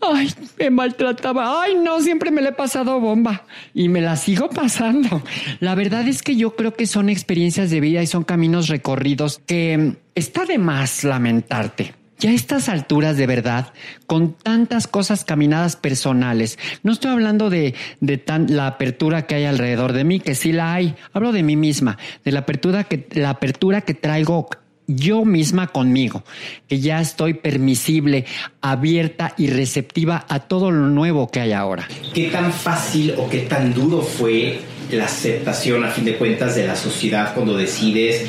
ay, 0.00 0.32
me 0.58 0.70
maltrataba, 0.70 1.62
ay, 1.62 1.74
no, 1.74 2.00
siempre 2.00 2.30
me 2.30 2.40
le 2.40 2.50
he 2.50 2.52
pasado 2.52 3.00
bomba 3.00 3.44
y 3.74 3.88
me 3.88 4.00
la 4.00 4.16
sigo 4.16 4.48
pasando. 4.48 5.22
La 5.60 5.74
verdad 5.74 6.06
es 6.08 6.22
que 6.22 6.36
yo 6.36 6.54
creo 6.56 6.74
que 6.74 6.86
son 6.86 7.10
experiencias 7.10 7.70
de 7.70 7.80
vida 7.80 8.02
y 8.02 8.06
son 8.06 8.24
caminos 8.24 8.68
recorridos 8.68 9.40
que 9.44 9.96
está 10.14 10.46
de 10.46 10.58
más 10.58 11.04
lamentarte. 11.04 11.95
Ya 12.18 12.30
a 12.30 12.32
estas 12.32 12.68
alturas 12.68 13.16
de 13.16 13.26
verdad, 13.26 13.72
con 14.06 14.32
tantas 14.32 14.86
cosas 14.86 15.24
caminadas 15.24 15.76
personales, 15.76 16.58
no 16.82 16.92
estoy 16.92 17.10
hablando 17.10 17.50
de, 17.50 17.74
de 18.00 18.16
tan, 18.16 18.56
la 18.56 18.66
apertura 18.66 19.26
que 19.26 19.34
hay 19.34 19.44
alrededor 19.44 19.92
de 19.92 20.04
mí, 20.04 20.20
que 20.20 20.34
sí 20.34 20.52
la 20.52 20.72
hay, 20.72 20.94
hablo 21.12 21.32
de 21.32 21.42
mí 21.42 21.56
misma, 21.56 21.98
de 22.24 22.32
la 22.32 22.40
apertura 22.40 22.84
que, 22.84 23.06
la 23.12 23.30
apertura 23.30 23.82
que 23.82 23.94
traigo 23.94 24.48
yo 24.86 25.24
misma 25.24 25.66
conmigo, 25.66 26.24
que 26.68 26.80
ya 26.80 27.00
estoy 27.00 27.34
permisible, 27.34 28.24
abierta 28.60 29.34
y 29.36 29.48
receptiva 29.48 30.24
a 30.28 30.40
todo 30.40 30.70
lo 30.70 30.88
nuevo 30.88 31.28
que 31.28 31.40
hay 31.40 31.52
ahora. 31.52 31.88
¿Qué 32.14 32.28
tan 32.28 32.52
fácil 32.52 33.14
o 33.18 33.28
qué 33.28 33.40
tan 33.40 33.74
duro 33.74 34.00
fue 34.00 34.60
la 34.90 35.04
aceptación 35.04 35.84
a 35.84 35.88
fin 35.88 36.04
de 36.04 36.16
cuentas 36.16 36.54
de 36.54 36.66
la 36.66 36.76
sociedad 36.76 37.34
cuando 37.34 37.56
decides 37.56 38.26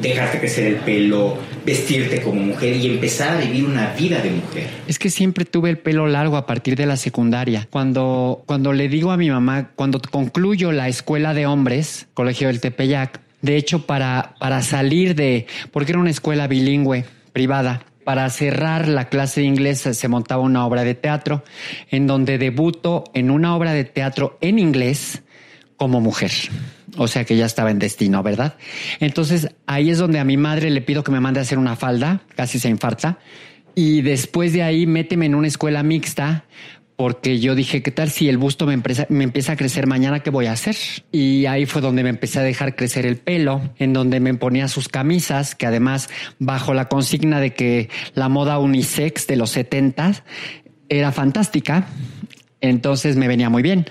dejarte 0.00 0.38
crecer 0.38 0.66
el 0.66 0.76
pelo, 0.76 1.36
vestirte 1.64 2.22
como 2.22 2.40
mujer 2.42 2.76
y 2.76 2.86
empezar 2.86 3.36
a 3.36 3.40
vivir 3.40 3.64
una 3.64 3.92
vida 3.94 4.20
de 4.20 4.30
mujer. 4.30 4.68
Es 4.86 4.98
que 4.98 5.10
siempre 5.10 5.44
tuve 5.44 5.70
el 5.70 5.78
pelo 5.78 6.06
largo 6.06 6.36
a 6.36 6.46
partir 6.46 6.76
de 6.76 6.86
la 6.86 6.96
secundaria. 6.96 7.68
Cuando, 7.70 8.42
cuando 8.46 8.72
le 8.72 8.88
digo 8.88 9.10
a 9.10 9.16
mi 9.16 9.30
mamá, 9.30 9.70
cuando 9.74 10.00
concluyo 10.00 10.72
la 10.72 10.88
escuela 10.88 11.34
de 11.34 11.46
hombres, 11.46 12.08
Colegio 12.14 12.48
del 12.48 12.60
Tepeyac, 12.60 13.20
de 13.42 13.56
hecho 13.56 13.86
para, 13.86 14.34
para 14.38 14.62
salir 14.62 15.14
de, 15.14 15.46
porque 15.70 15.92
era 15.92 15.98
una 15.98 16.10
escuela 16.10 16.46
bilingüe, 16.46 17.04
privada, 17.32 17.82
para 18.04 18.28
cerrar 18.30 18.88
la 18.88 19.08
clase 19.08 19.40
de 19.40 19.46
inglés 19.46 19.80
se 19.80 20.08
montaba 20.08 20.42
una 20.42 20.66
obra 20.66 20.84
de 20.84 20.94
teatro 20.94 21.44
en 21.90 22.06
donde 22.06 22.38
debuto 22.38 23.04
en 23.14 23.30
una 23.30 23.54
obra 23.54 23.72
de 23.72 23.84
teatro 23.84 24.36
en 24.40 24.58
inglés 24.58 25.22
como 25.76 26.00
mujer. 26.00 26.32
O 26.96 27.08
sea 27.08 27.24
que 27.24 27.36
ya 27.36 27.46
estaba 27.46 27.70
en 27.70 27.78
destino, 27.78 28.22
¿verdad? 28.22 28.56
Entonces 29.00 29.48
ahí 29.66 29.90
es 29.90 29.98
donde 29.98 30.18
a 30.18 30.24
mi 30.24 30.36
madre 30.36 30.70
le 30.70 30.80
pido 30.80 31.04
que 31.04 31.12
me 31.12 31.20
mande 31.20 31.40
a 31.40 31.42
hacer 31.42 31.58
una 31.58 31.76
falda, 31.76 32.22
casi 32.34 32.58
se 32.58 32.68
infarta. 32.68 33.18
Y 33.74 34.02
después 34.02 34.52
de 34.52 34.62
ahí 34.62 34.86
méteme 34.86 35.26
en 35.26 35.34
una 35.34 35.48
escuela 35.48 35.82
mixta 35.82 36.44
porque 37.00 37.38
yo 37.38 37.54
dije, 37.54 37.82
¿qué 37.82 37.90
tal 37.90 38.10
si 38.10 38.28
el 38.28 38.36
busto 38.36 38.66
me, 38.66 38.76
me, 39.08 39.24
empieza 39.24 39.52
a 39.52 39.56
crecer 39.56 39.86
mañana? 39.86 40.20
¿Qué 40.20 40.28
voy 40.28 40.44
a 40.44 40.52
hacer? 40.52 40.76
Y 41.10 41.46
ahí 41.46 41.64
fue 41.64 41.80
donde 41.80 42.02
me 42.02 42.10
empecé 42.10 42.40
a 42.40 42.42
dejar 42.42 42.76
crecer 42.76 43.06
el 43.06 43.16
pelo, 43.16 43.72
en 43.78 43.94
donde 43.94 44.20
me 44.20 44.34
ponía 44.34 44.68
sus 44.68 44.88
camisas, 44.88 45.54
que 45.54 45.64
además 45.64 46.10
bajo 46.38 46.74
la 46.74 46.88
consigna 46.88 47.40
de 47.40 47.54
que 47.54 47.88
la 48.12 48.28
moda 48.28 48.58
unisex 48.58 49.26
de 49.26 49.36
los 49.36 49.48
70 49.48 50.24
era 50.90 51.10
fantástica, 51.10 51.86
entonces 52.60 53.16
me 53.16 53.28
venía 53.28 53.48
muy 53.48 53.62
bien 53.62 53.86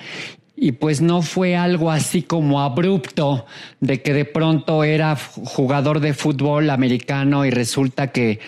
y 0.61 0.73
pues 0.73 0.99
no 0.99 1.21
fue 1.21 1.55
algo 1.55 1.89
así 1.89 2.21
como 2.21 2.59
abrupto 2.59 3.45
de 3.79 4.01
que 4.01 4.13
de 4.13 4.25
pronto 4.25 4.83
era 4.83 5.15
jugador 5.15 6.01
de 6.01 6.13
fútbol 6.13 6.69
americano 6.69 7.45
y 7.45 7.49
resulta 7.49 8.07
que 8.07 8.39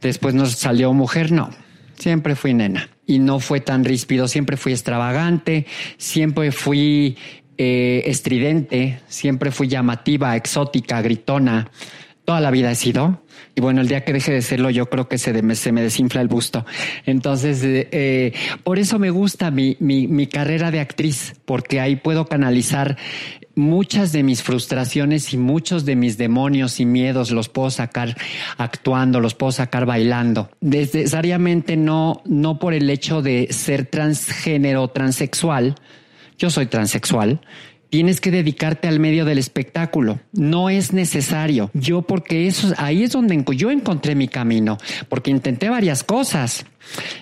después 0.00 0.34
nos 0.34 0.52
salió 0.52 0.94
mujer, 0.94 1.30
no, 1.30 1.50
siempre 1.98 2.36
fui 2.36 2.54
nena 2.54 2.88
y 3.06 3.18
no 3.18 3.38
fue 3.38 3.60
tan 3.60 3.84
ríspido, 3.84 4.28
siempre 4.28 4.56
fui 4.56 4.72
extravagante, 4.72 5.66
siempre 5.98 6.52
fui 6.52 7.18
eh, 7.58 8.02
estridente, 8.06 9.00
siempre 9.08 9.50
fui 9.50 9.68
llamativa, 9.68 10.34
exótica, 10.36 11.02
gritona, 11.02 11.70
toda 12.24 12.40
la 12.40 12.50
vida 12.50 12.70
he 12.70 12.74
sido. 12.74 13.22
Y 13.54 13.60
bueno, 13.60 13.80
el 13.80 13.88
día 13.88 14.04
que 14.04 14.12
deje 14.12 14.32
de 14.32 14.42
serlo, 14.42 14.70
yo 14.70 14.86
creo 14.86 15.08
que 15.08 15.18
se, 15.18 15.32
me 15.42 15.82
desinfla 15.82 16.20
el 16.20 16.28
busto. 16.28 16.64
Entonces, 17.04 17.62
eh, 17.62 17.88
eh, 17.92 18.32
por 18.64 18.78
eso 18.78 18.98
me 18.98 19.10
gusta 19.10 19.50
mi, 19.50 19.76
mi, 19.80 20.06
mi 20.06 20.26
carrera 20.26 20.70
de 20.70 20.80
actriz, 20.80 21.34
porque 21.44 21.80
ahí 21.80 21.96
puedo 21.96 22.26
canalizar 22.26 22.96
muchas 23.54 24.12
de 24.12 24.22
mis 24.22 24.42
frustraciones 24.42 25.34
y 25.34 25.36
muchos 25.36 25.84
de 25.84 25.96
mis 25.96 26.16
demonios 26.16 26.80
y 26.80 26.86
miedos 26.86 27.30
los 27.30 27.48
puedo 27.48 27.70
sacar 27.70 28.16
actuando, 28.56 29.20
los 29.20 29.34
puedo 29.34 29.52
sacar 29.52 29.86
bailando. 29.86 30.50
Necesariamente 30.60 31.76
no, 31.76 32.22
no 32.24 32.58
por 32.58 32.74
el 32.74 32.88
hecho 32.88 33.22
de 33.22 33.48
ser 33.50 33.86
transgénero, 33.86 34.88
transexual. 34.88 35.74
Yo 36.38 36.50
soy 36.50 36.66
transexual 36.66 37.40
tienes 37.92 38.22
que 38.22 38.30
dedicarte 38.30 38.88
al 38.88 39.00
medio 39.00 39.26
del 39.26 39.36
espectáculo. 39.36 40.18
No 40.32 40.70
es 40.70 40.94
necesario. 40.94 41.70
Yo 41.74 42.00
porque 42.00 42.46
eso 42.46 42.72
ahí 42.78 43.02
es 43.02 43.12
donde 43.12 43.44
yo 43.54 43.70
encontré 43.70 44.14
mi 44.14 44.28
camino, 44.28 44.78
porque 45.10 45.30
intenté 45.30 45.68
varias 45.68 46.02
cosas. 46.02 46.64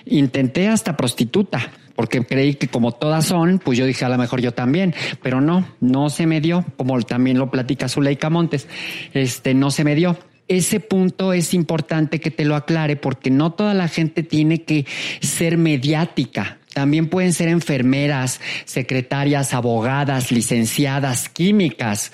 Intenté 0.05 0.69
hasta 0.69 0.95
prostituta, 0.95 1.73
porque 1.93 2.25
creí 2.25 2.55
que 2.55 2.69
como 2.69 2.93
todas 2.93 3.25
son, 3.25 3.59
pues 3.59 3.77
yo 3.77 3.85
dije 3.85 4.05
a 4.05 4.09
lo 4.09 4.17
mejor 4.17 4.39
yo 4.39 4.53
también, 4.53 4.95
pero 5.21 5.41
no, 5.41 5.67
no 5.81 6.09
se 6.09 6.25
me 6.25 6.39
dio, 6.39 6.63
como 6.77 6.97
también 7.01 7.37
lo 7.37 7.51
platica 7.51 7.89
Zuleika 7.89 8.29
Montes, 8.29 8.69
este 9.13 9.53
no 9.53 9.71
se 9.71 9.83
me 9.83 9.93
dio 9.93 10.17
ese 10.47 10.81
punto 10.81 11.31
es 11.31 11.53
importante 11.53 12.19
que 12.19 12.29
te 12.29 12.43
lo 12.43 12.55
aclare 12.55 12.97
porque 12.97 13.29
no 13.29 13.53
toda 13.53 13.73
la 13.73 13.87
gente 13.87 14.21
tiene 14.21 14.63
que 14.63 14.85
ser 15.21 15.57
mediática. 15.57 16.59
También 16.73 17.07
pueden 17.07 17.33
ser 17.33 17.49
enfermeras, 17.49 18.39
secretarias, 18.65 19.53
abogadas, 19.53 20.31
licenciadas, 20.31 21.29
químicas. 21.29 22.11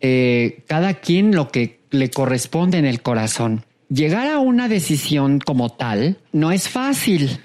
Eh, 0.00 0.62
cada 0.66 0.94
quien 0.94 1.34
lo 1.34 1.48
que 1.48 1.80
le 1.90 2.10
corresponde 2.10 2.78
en 2.78 2.84
el 2.84 3.02
corazón. 3.02 3.64
Llegar 3.88 4.26
a 4.26 4.40
una 4.40 4.68
decisión 4.68 5.38
como 5.38 5.70
tal 5.70 6.18
no 6.32 6.50
es 6.50 6.68
fácil 6.68 7.40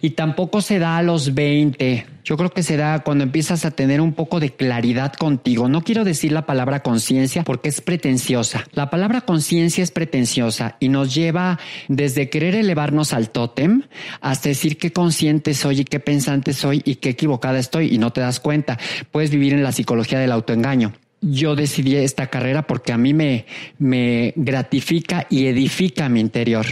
y 0.00 0.10
tampoco 0.10 0.60
se 0.60 0.78
da 0.78 0.96
a 0.96 1.02
los 1.02 1.34
20 1.34 2.16
yo 2.26 2.36
creo 2.36 2.50
que 2.50 2.64
se 2.64 2.76
da 2.76 3.04
cuando 3.04 3.22
empiezas 3.22 3.64
a 3.64 3.70
tener 3.70 4.00
un 4.00 4.12
poco 4.12 4.40
de 4.40 4.50
claridad 4.50 5.12
contigo. 5.12 5.68
No 5.68 5.82
quiero 5.82 6.02
decir 6.02 6.32
la 6.32 6.44
palabra 6.44 6.82
conciencia 6.82 7.44
porque 7.44 7.68
es 7.68 7.80
pretenciosa. 7.80 8.66
La 8.72 8.90
palabra 8.90 9.20
conciencia 9.20 9.84
es 9.84 9.92
pretenciosa 9.92 10.76
y 10.80 10.88
nos 10.88 11.14
lleva 11.14 11.60
desde 11.86 12.28
querer 12.28 12.56
elevarnos 12.56 13.12
al 13.12 13.30
tótem 13.30 13.82
hasta 14.20 14.48
decir 14.48 14.76
qué 14.76 14.92
consciente 14.92 15.54
soy 15.54 15.82
y 15.82 15.84
qué 15.84 16.00
pensante 16.00 16.52
soy 16.52 16.82
y 16.84 16.96
qué 16.96 17.10
equivocada 17.10 17.60
estoy 17.60 17.94
y 17.94 17.98
no 17.98 18.12
te 18.12 18.22
das 18.22 18.40
cuenta. 18.40 18.76
Puedes 19.12 19.30
vivir 19.30 19.52
en 19.52 19.62
la 19.62 19.70
psicología 19.70 20.18
del 20.18 20.32
autoengaño 20.32 20.94
yo 21.22 21.56
decidí 21.56 21.96
esta 21.96 22.26
carrera 22.28 22.66
porque 22.66 22.92
a 22.92 22.98
mí 22.98 23.14
me, 23.14 23.46
me 23.78 24.32
gratifica 24.36 25.26
y 25.30 25.46
edifica 25.46 26.08
mi 26.08 26.20
interior. 26.20 26.66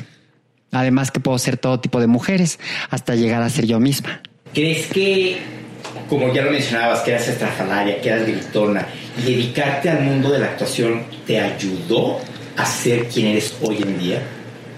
Además 0.74 1.12
que 1.12 1.20
puedo 1.20 1.38
ser 1.38 1.56
todo 1.56 1.78
tipo 1.78 2.00
de 2.00 2.08
mujeres 2.08 2.58
hasta 2.90 3.14
llegar 3.14 3.42
a 3.42 3.48
ser 3.48 3.64
yo 3.64 3.78
misma. 3.78 4.20
¿Crees 4.52 4.88
que, 4.88 5.38
como 6.08 6.34
ya 6.34 6.42
lo 6.42 6.50
mencionabas, 6.50 7.00
que 7.02 7.12
eras 7.12 7.28
estrafalaria, 7.28 8.00
que 8.00 8.08
eras 8.08 8.26
gritona, 8.26 8.86
y 9.16 9.22
dedicarte 9.22 9.88
al 9.88 10.02
mundo 10.02 10.32
de 10.32 10.40
la 10.40 10.46
actuación 10.46 11.04
te 11.26 11.40
ayudó 11.40 12.18
a 12.56 12.66
ser 12.66 13.06
quien 13.06 13.28
eres 13.28 13.56
hoy 13.62 13.78
en 13.82 13.98
día? 14.00 14.22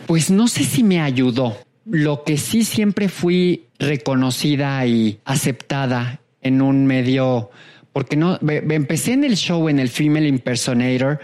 Pues 0.07 0.31
no 0.31 0.49
sé 0.49 0.65
si 0.65 0.85
me 0.85 1.01
ayudó. 1.01 1.57
Lo 1.87 2.25
que 2.25 2.37
sí 2.37 2.65
siempre 2.65 3.09
fui 3.09 3.65
reconocida 3.79 4.85
y 4.87 5.19
aceptada 5.25 6.21
en 6.43 6.61
un 6.61 6.85
medio, 6.85 7.51
porque 7.93 8.17
no, 8.17 8.39
empecé 8.43 9.15
en 9.15 9.25
el 9.25 9.37
show 9.37 9.69
en 9.71 9.79
el 9.79 9.89
Female 9.89 10.29
Impersonator 10.29 11.21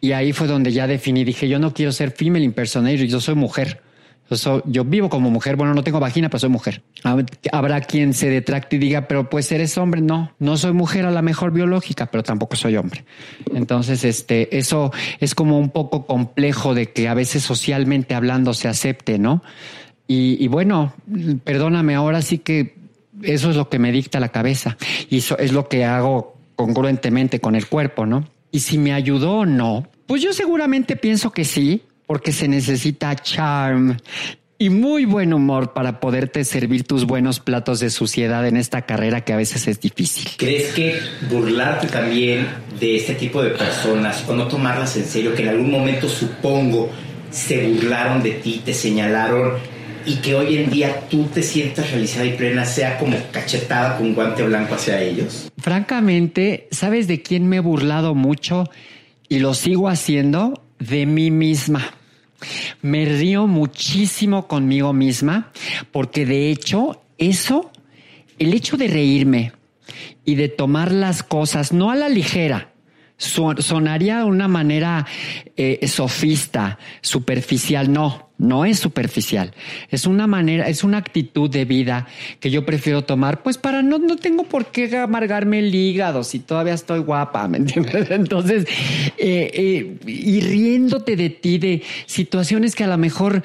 y 0.00 0.12
ahí 0.12 0.32
fue 0.32 0.48
donde 0.48 0.72
ya 0.72 0.88
definí, 0.88 1.22
dije, 1.22 1.48
yo 1.48 1.60
no 1.60 1.72
quiero 1.72 1.92
ser 1.92 2.10
Female 2.10 2.44
Impersonator, 2.44 3.06
yo 3.06 3.20
soy 3.20 3.36
mujer 3.36 3.85
yo 4.64 4.84
vivo 4.84 5.08
como 5.08 5.30
mujer, 5.30 5.56
bueno, 5.56 5.74
no 5.74 5.84
tengo 5.84 6.00
vagina, 6.00 6.28
pero 6.28 6.40
soy 6.40 6.50
mujer. 6.50 6.82
Habrá 7.52 7.80
quien 7.80 8.12
se 8.12 8.28
detracte 8.28 8.76
y 8.76 8.78
diga, 8.78 9.08
pero 9.08 9.30
pues 9.30 9.50
eres 9.52 9.78
hombre. 9.78 10.00
No, 10.00 10.32
no 10.38 10.56
soy 10.56 10.72
mujer 10.72 11.06
a 11.06 11.10
la 11.10 11.22
mejor 11.22 11.52
biológica, 11.52 12.06
pero 12.06 12.22
tampoco 12.22 12.56
soy 12.56 12.76
hombre. 12.76 13.04
Entonces, 13.54 14.04
este, 14.04 14.56
eso 14.56 14.92
es 15.20 15.34
como 15.34 15.58
un 15.58 15.70
poco 15.70 16.06
complejo 16.06 16.74
de 16.74 16.92
que 16.92 17.08
a 17.08 17.14
veces 17.14 17.44
socialmente 17.44 18.14
hablando 18.14 18.52
se 18.54 18.68
acepte, 18.68 19.18
¿no? 19.18 19.42
Y, 20.08 20.42
y 20.42 20.48
bueno, 20.48 20.94
perdóname, 21.44 21.94
ahora 21.94 22.22
sí 22.22 22.38
que 22.38 22.76
eso 23.22 23.50
es 23.50 23.56
lo 23.56 23.68
que 23.68 23.78
me 23.78 23.92
dicta 23.92 24.20
la 24.20 24.28
cabeza 24.28 24.76
y 25.08 25.18
eso 25.18 25.38
es 25.38 25.52
lo 25.52 25.68
que 25.68 25.84
hago 25.84 26.36
congruentemente 26.56 27.40
con 27.40 27.54
el 27.54 27.66
cuerpo, 27.66 28.06
¿no? 28.06 28.28
Y 28.50 28.60
si 28.60 28.78
me 28.78 28.92
ayudó 28.92 29.38
o 29.38 29.46
no, 29.46 29.88
pues 30.06 30.22
yo 30.22 30.32
seguramente 30.32 30.96
pienso 30.96 31.30
que 31.30 31.44
sí, 31.44 31.82
porque 32.06 32.32
se 32.32 32.48
necesita 32.48 33.14
charm 33.16 33.96
y 34.58 34.70
muy 34.70 35.04
buen 35.04 35.34
humor 35.34 35.74
para 35.74 36.00
poderte 36.00 36.44
servir 36.44 36.84
tus 36.84 37.04
buenos 37.04 37.40
platos 37.40 37.80
de 37.80 37.90
suciedad 37.90 38.46
en 38.46 38.56
esta 38.56 38.82
carrera 38.82 39.22
que 39.22 39.32
a 39.32 39.36
veces 39.36 39.68
es 39.68 39.80
difícil. 39.80 40.30
¿Crees 40.36 40.72
que 40.72 40.98
burlarte 41.30 41.88
también 41.88 42.46
de 42.80 42.96
este 42.96 43.14
tipo 43.14 43.42
de 43.42 43.50
personas 43.50 44.24
o 44.28 44.34
no 44.34 44.46
tomarlas 44.48 44.96
en 44.96 45.04
serio, 45.04 45.34
que 45.34 45.42
en 45.42 45.48
algún 45.50 45.70
momento 45.70 46.08
supongo 46.08 46.90
se 47.30 47.68
burlaron 47.68 48.22
de 48.22 48.30
ti, 48.32 48.62
te 48.64 48.72
señalaron 48.72 49.54
y 50.06 50.16
que 50.16 50.34
hoy 50.34 50.56
en 50.56 50.70
día 50.70 51.00
tú 51.10 51.24
te 51.24 51.42
sientas 51.42 51.90
realizada 51.90 52.24
y 52.24 52.32
plena, 52.32 52.64
sea 52.64 52.96
como 52.96 53.18
cachetada 53.32 53.98
con 53.98 54.14
guante 54.14 54.42
blanco 54.44 54.76
hacia 54.76 55.02
ellos? 55.02 55.50
Francamente, 55.58 56.68
¿sabes 56.70 57.08
de 57.08 57.20
quién 57.20 57.48
me 57.48 57.56
he 57.56 57.60
burlado 57.60 58.14
mucho 58.14 58.70
y 59.28 59.40
lo 59.40 59.52
sigo 59.52 59.88
haciendo? 59.88 60.62
De 60.78 61.06
mí 61.06 61.30
misma. 61.30 61.94
Me 62.82 63.04
río 63.04 63.46
muchísimo 63.46 64.46
conmigo 64.46 64.92
misma 64.92 65.52
porque 65.90 66.26
de 66.26 66.50
hecho 66.50 67.02
eso, 67.18 67.70
el 68.38 68.52
hecho 68.52 68.76
de 68.76 68.88
reírme 68.88 69.52
y 70.24 70.34
de 70.34 70.48
tomar 70.48 70.92
las 70.92 71.22
cosas 71.22 71.72
no 71.72 71.90
a 71.90 71.94
la 71.94 72.08
ligera, 72.08 72.72
sonaría 73.16 74.18
de 74.18 74.24
una 74.24 74.48
manera 74.48 75.06
eh, 75.56 75.86
sofista, 75.88 76.78
superficial. 77.00 77.92
No, 77.92 78.26
no 78.38 78.64
es 78.64 78.78
superficial. 78.78 79.54
Es 79.90 80.06
una 80.06 80.26
manera, 80.26 80.68
es 80.68 80.84
una 80.84 80.98
actitud 80.98 81.48
de 81.48 81.64
vida 81.64 82.06
que 82.40 82.50
yo 82.50 82.66
prefiero 82.66 83.04
tomar, 83.04 83.42
pues 83.42 83.56
para 83.56 83.82
no, 83.82 83.98
no 83.98 84.16
tengo 84.16 84.44
por 84.44 84.66
qué 84.66 84.94
amargarme 84.98 85.60
el 85.60 85.74
hígado 85.74 86.22
si 86.24 86.40
todavía 86.40 86.74
estoy 86.74 87.00
guapa, 87.00 87.48
¿me 87.48 87.58
entiendes? 87.58 88.10
Entonces, 88.10 88.66
eh, 89.16 89.50
eh, 89.54 89.96
y 90.06 90.40
riéndote 90.40 91.16
de 91.16 91.30
ti, 91.30 91.58
de 91.58 91.82
situaciones 92.06 92.74
que 92.74 92.84
a 92.84 92.88
lo 92.88 92.98
mejor 92.98 93.42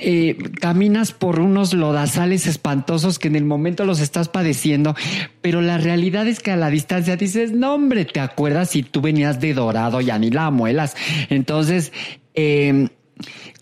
eh, 0.00 0.36
caminas 0.60 1.12
por 1.12 1.40
unos 1.40 1.74
lodazales 1.74 2.46
espantosos 2.46 3.18
que 3.18 3.28
en 3.28 3.36
el 3.36 3.44
momento 3.44 3.84
los 3.84 4.00
estás 4.00 4.28
padeciendo, 4.28 4.94
pero 5.40 5.60
la 5.60 5.78
realidad 5.78 6.26
es 6.28 6.40
que 6.40 6.50
a 6.50 6.56
la 6.56 6.70
distancia 6.70 7.16
dices, 7.16 7.52
no 7.52 7.74
hombre, 7.74 8.04
¿te 8.04 8.20
acuerdas 8.20 8.70
si 8.70 8.82
tú 8.82 9.00
venías 9.00 9.40
de 9.40 9.54
dorado? 9.54 10.00
Ya 10.00 10.18
ni 10.18 10.30
la 10.30 10.50
muelas. 10.50 10.96
Entonces, 11.30 11.92
eh, 12.34 12.88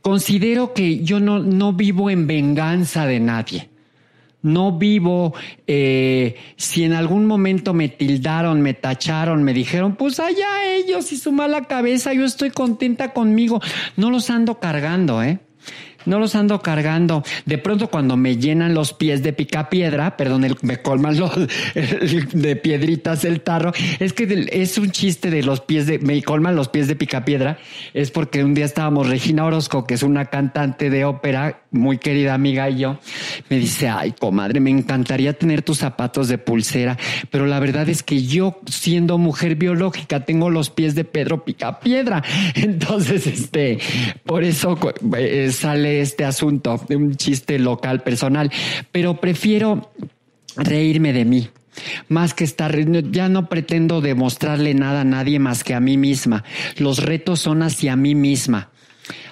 considero 0.02 0.75
que 0.75 1.02
yo 1.02 1.20
no, 1.20 1.38
no 1.38 1.73
vivo 1.73 2.11
en 2.11 2.26
venganza 2.26 3.06
de 3.06 3.20
nadie. 3.20 3.70
No 4.42 4.78
vivo, 4.78 5.35
eh, 5.66 6.37
si 6.56 6.85
en 6.85 6.92
algún 6.92 7.26
momento 7.26 7.75
me 7.75 7.88
tildaron, 7.88 8.61
me 8.61 8.75
tacharon, 8.75 9.42
me 9.42 9.52
dijeron, 9.52 9.96
pues 9.96 10.20
allá 10.20 10.73
ellos 10.76 11.11
y 11.12 11.16
su 11.16 11.32
mala 11.32 11.64
cabeza, 11.64 12.12
yo 12.12 12.25
estoy 12.25 12.50
contenta 12.50 13.12
conmigo. 13.12 13.61
No 13.96 14.11
los 14.11 14.30
ando 14.30 14.61
cargando, 14.61 15.23
¿eh? 15.23 15.40
No 16.07 16.19
los 16.19 16.35
ando 16.35 16.61
cargando. 16.63 17.23
De 17.45 17.59
pronto 17.59 17.89
cuando 17.89 18.17
me 18.17 18.37
llenan 18.37 18.75
los 18.75 18.93
pies 18.93 19.23
de 19.23 19.33
picapiedra, 19.33 20.17
perdón, 20.17 20.47
me 20.63 20.83
colman 20.83 21.19
los 21.19 21.33
de 21.75 22.57
piedritas 22.57 23.25
el 23.25 23.41
tarro, 23.41 23.73
es 23.99 24.13
que 24.13 24.49
es 24.53 24.79
un 24.79 24.91
chiste 24.91 25.31
de 25.31 25.43
los 25.43 25.61
pies 25.61 25.87
de, 25.87 25.99
me 25.99 26.23
colman 26.23 26.57
los 26.57 26.69
pies 26.69 26.89
de 26.89 26.97
picapiedra, 26.97 27.59
es 27.95 28.11
porque 28.11 28.45
un 28.45 28.55
día 28.55 28.65
estábamos 28.65 29.09
Regina 29.09 29.45
Orozco, 29.45 29.87
que 29.87 29.95
es 29.95 30.03
una 30.03 30.27
cantante 30.27 30.91
de 30.91 31.05
ópera, 31.05 31.63
muy 31.71 31.99
querida 31.99 32.35
amiga 32.35 32.71
y 32.71 32.79
yo, 32.79 32.99
me 33.51 33.59
dice, 33.59 33.89
ay, 33.89 34.13
comadre, 34.19 34.61
me 34.61 34.71
encantaría 34.71 35.33
tener 35.35 35.63
tus 35.63 35.79
zapatos 35.79 36.29
de 36.29 36.39
pulsera, 36.39 36.97
pero 37.31 37.47
la 37.47 37.61
verdad 37.61 37.89
es 37.89 38.03
que 38.03 38.23
yo, 38.23 38.61
siendo 38.67 39.19
mujer 39.19 39.57
biológica, 39.57 40.25
tengo 40.25 40.51
los 40.51 40.71
pies 40.71 40.95
de 40.95 41.05
Pedro 41.05 41.45
Picapiedra. 41.45 42.23
Entonces, 42.55 43.27
este, 43.27 43.79
por 44.25 44.45
eso 44.45 44.79
eh, 45.17 45.51
sale 45.53 45.96
este 46.00 46.25
asunto, 46.25 46.81
de 46.88 46.97
un 46.97 47.17
chiste 47.17 47.59
local, 47.59 48.03
personal, 48.03 48.50
pero 48.93 49.21
prefiero 49.21 49.91
reírme 50.57 51.12
de 51.12 51.25
mí. 51.25 51.49
Más 52.09 52.33
que 52.33 52.45
estar, 52.45 52.75
ya 53.11 53.29
no 53.29 53.49
pretendo 53.49 54.00
demostrarle 54.00 54.73
nada 54.75 55.03
a 55.03 55.05
nadie 55.05 55.38
más 55.38 55.62
que 55.62 55.75
a 55.75 55.81
mí 55.81 55.97
misma. 55.97 56.45
Los 56.79 57.03
retos 57.05 57.41
son 57.41 57.62
hacia 57.62 57.97
mí 57.97 58.15
misma. 58.15 58.71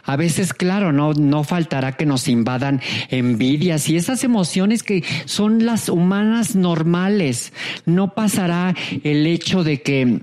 A 0.04 0.16
veces, 0.16 0.52
claro, 0.52 0.92
no, 0.92 1.14
no 1.14 1.44
faltará 1.44 1.92
que 1.92 2.06
nos 2.06 2.28
invadan 2.28 2.80
envidias 3.08 3.88
y 3.88 3.96
esas 3.96 4.22
emociones 4.22 4.82
que 4.82 5.02
son 5.24 5.64
las 5.64 5.88
humanas 5.88 6.54
normales. 6.54 7.52
No 7.86 8.14
pasará 8.14 8.74
el 9.02 9.26
hecho 9.26 9.64
de 9.64 9.82
que 9.82 10.20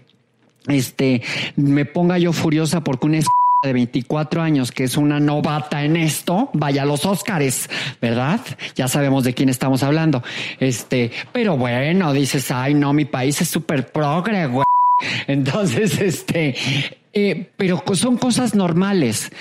este 0.68 1.24
me 1.56 1.86
ponga 1.86 2.20
yo 2.20 2.32
furiosa 2.32 2.84
porque 2.84 3.08
un 3.08 3.16
de 3.64 3.74
24 3.74 4.42
años, 4.42 4.72
que 4.72 4.86
es 4.86 4.98
una 4.98 5.20
novata 5.20 5.84
en 5.84 5.96
esto, 5.96 6.50
vaya 6.54 6.82
a 6.82 6.86
los 6.86 7.06
Óscares, 7.06 7.70
¿verdad? 8.02 8.40
Ya 8.76 8.88
sabemos 8.88 9.24
de 9.24 9.36
quién 9.36 9.50
estamos 9.50 9.84
hablando. 9.84 10.24
Este, 10.60 11.12
pero 11.32 11.58
bueno, 11.58 12.12
dices, 12.12 12.50
ay, 12.50 12.74
no, 12.74 12.92
mi 12.92 13.06
país 13.06 13.40
es 13.42 13.50
súper 13.50 13.92
progre, 13.92 14.48
güey. 14.48 14.66
Entonces, 15.28 16.00
este, 16.00 16.56
eh, 17.14 17.50
pero 17.58 17.84
son 17.94 18.16
cosas 18.18 18.56
normales, 18.56 19.32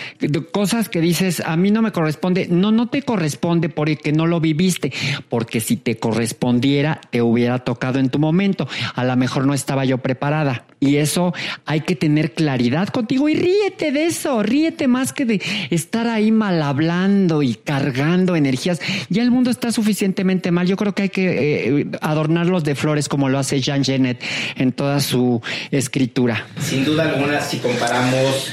cosas 0.52 0.88
que 0.88 1.00
dices, 1.00 1.40
a 1.40 1.56
mí 1.56 1.70
no 1.70 1.82
me 1.82 1.92
corresponde. 1.92 2.48
No, 2.50 2.72
no 2.72 2.88
te 2.88 3.02
corresponde 3.02 3.68
porque 3.68 4.12
no 4.12 4.26
lo 4.26 4.40
viviste, 4.40 4.92
porque 5.28 5.60
si 5.60 5.76
te 5.76 5.96
correspondiera, 5.96 7.00
te 7.10 7.22
hubiera 7.22 7.60
tocado 7.60 8.00
en 8.00 8.10
tu 8.10 8.18
momento. 8.18 8.66
A 8.94 9.04
lo 9.04 9.16
mejor 9.16 9.46
no 9.46 9.54
estaba 9.54 9.84
yo 9.84 9.98
preparada. 9.98 10.64
Y 10.80 10.96
eso 10.96 11.34
hay 11.66 11.82
que 11.82 11.94
tener 11.94 12.32
claridad 12.32 12.88
contigo 12.88 13.28
y 13.28 13.34
ríete 13.34 13.92
de 13.92 14.06
eso, 14.06 14.42
ríete 14.42 14.88
más 14.88 15.12
que 15.12 15.26
de 15.26 15.42
estar 15.68 16.08
ahí 16.08 16.32
mal 16.32 16.62
hablando 16.62 17.42
y 17.42 17.54
cargando 17.54 18.34
energías. 18.34 18.80
Ya 19.10 19.22
el 19.22 19.30
mundo 19.30 19.50
está 19.50 19.72
suficientemente 19.72 20.50
mal. 20.50 20.66
Yo 20.66 20.76
creo 20.76 20.94
que 20.94 21.02
hay 21.02 21.08
que 21.10 21.80
eh, 21.80 21.86
adornarlos 22.00 22.64
de 22.64 22.74
flores 22.74 23.08
como 23.08 23.28
lo 23.28 23.38
hace 23.38 23.60
Jean 23.60 23.84
Genet 23.84 24.22
en 24.56 24.72
toda 24.72 25.00
su 25.00 25.42
escritura. 25.70 26.46
Sin 26.58 26.84
duda 26.84 27.10
alguna, 27.10 27.40
si 27.42 27.59
comparamos 27.60 28.52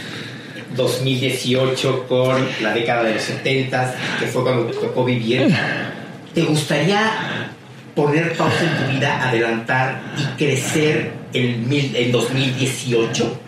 2018 0.76 2.08
con 2.08 2.48
la 2.62 2.74
década 2.74 3.04
de 3.04 3.16
los 3.16 3.24
70, 3.24 3.96
que 4.20 4.28
fue 4.28 4.44
cuando 4.44 4.66
te 4.68 4.78
tocó 4.78 5.06
vivir, 5.06 5.48
¿te 6.34 6.44
gustaría 6.44 7.52
poner 7.96 8.34
pausa 8.34 8.64
en 8.64 8.86
tu 8.86 8.94
vida, 8.94 9.28
adelantar 9.28 10.02
y 10.18 10.38
crecer 10.38 11.12
en, 11.34 11.68
en 11.72 12.12
2018? 12.12 13.40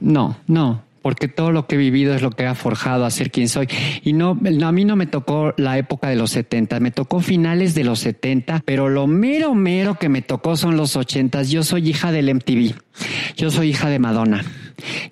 No, 0.00 0.36
no 0.46 0.84
porque 1.04 1.28
todo 1.28 1.52
lo 1.52 1.66
que 1.66 1.74
he 1.74 1.78
vivido 1.78 2.14
es 2.14 2.22
lo 2.22 2.30
que 2.30 2.46
ha 2.46 2.54
forjado 2.54 3.04
a 3.04 3.10
ser 3.10 3.30
quien 3.30 3.50
soy. 3.50 3.68
Y 4.04 4.14
no, 4.14 4.38
a 4.62 4.72
mí 4.72 4.86
no 4.86 4.96
me 4.96 5.04
tocó 5.04 5.52
la 5.58 5.76
época 5.76 6.08
de 6.08 6.16
los 6.16 6.30
70, 6.30 6.80
me 6.80 6.92
tocó 6.92 7.20
finales 7.20 7.74
de 7.74 7.84
los 7.84 7.98
70, 7.98 8.62
pero 8.64 8.88
lo 8.88 9.06
mero, 9.06 9.54
mero 9.54 9.96
que 9.96 10.08
me 10.08 10.22
tocó 10.22 10.56
son 10.56 10.78
los 10.78 10.96
80. 10.96 11.42
Yo 11.42 11.62
soy 11.62 11.90
hija 11.90 12.10
del 12.10 12.34
MTV, 12.34 12.72
yo 13.36 13.50
soy 13.50 13.68
hija 13.68 13.90
de 13.90 13.98
Madonna, 13.98 14.46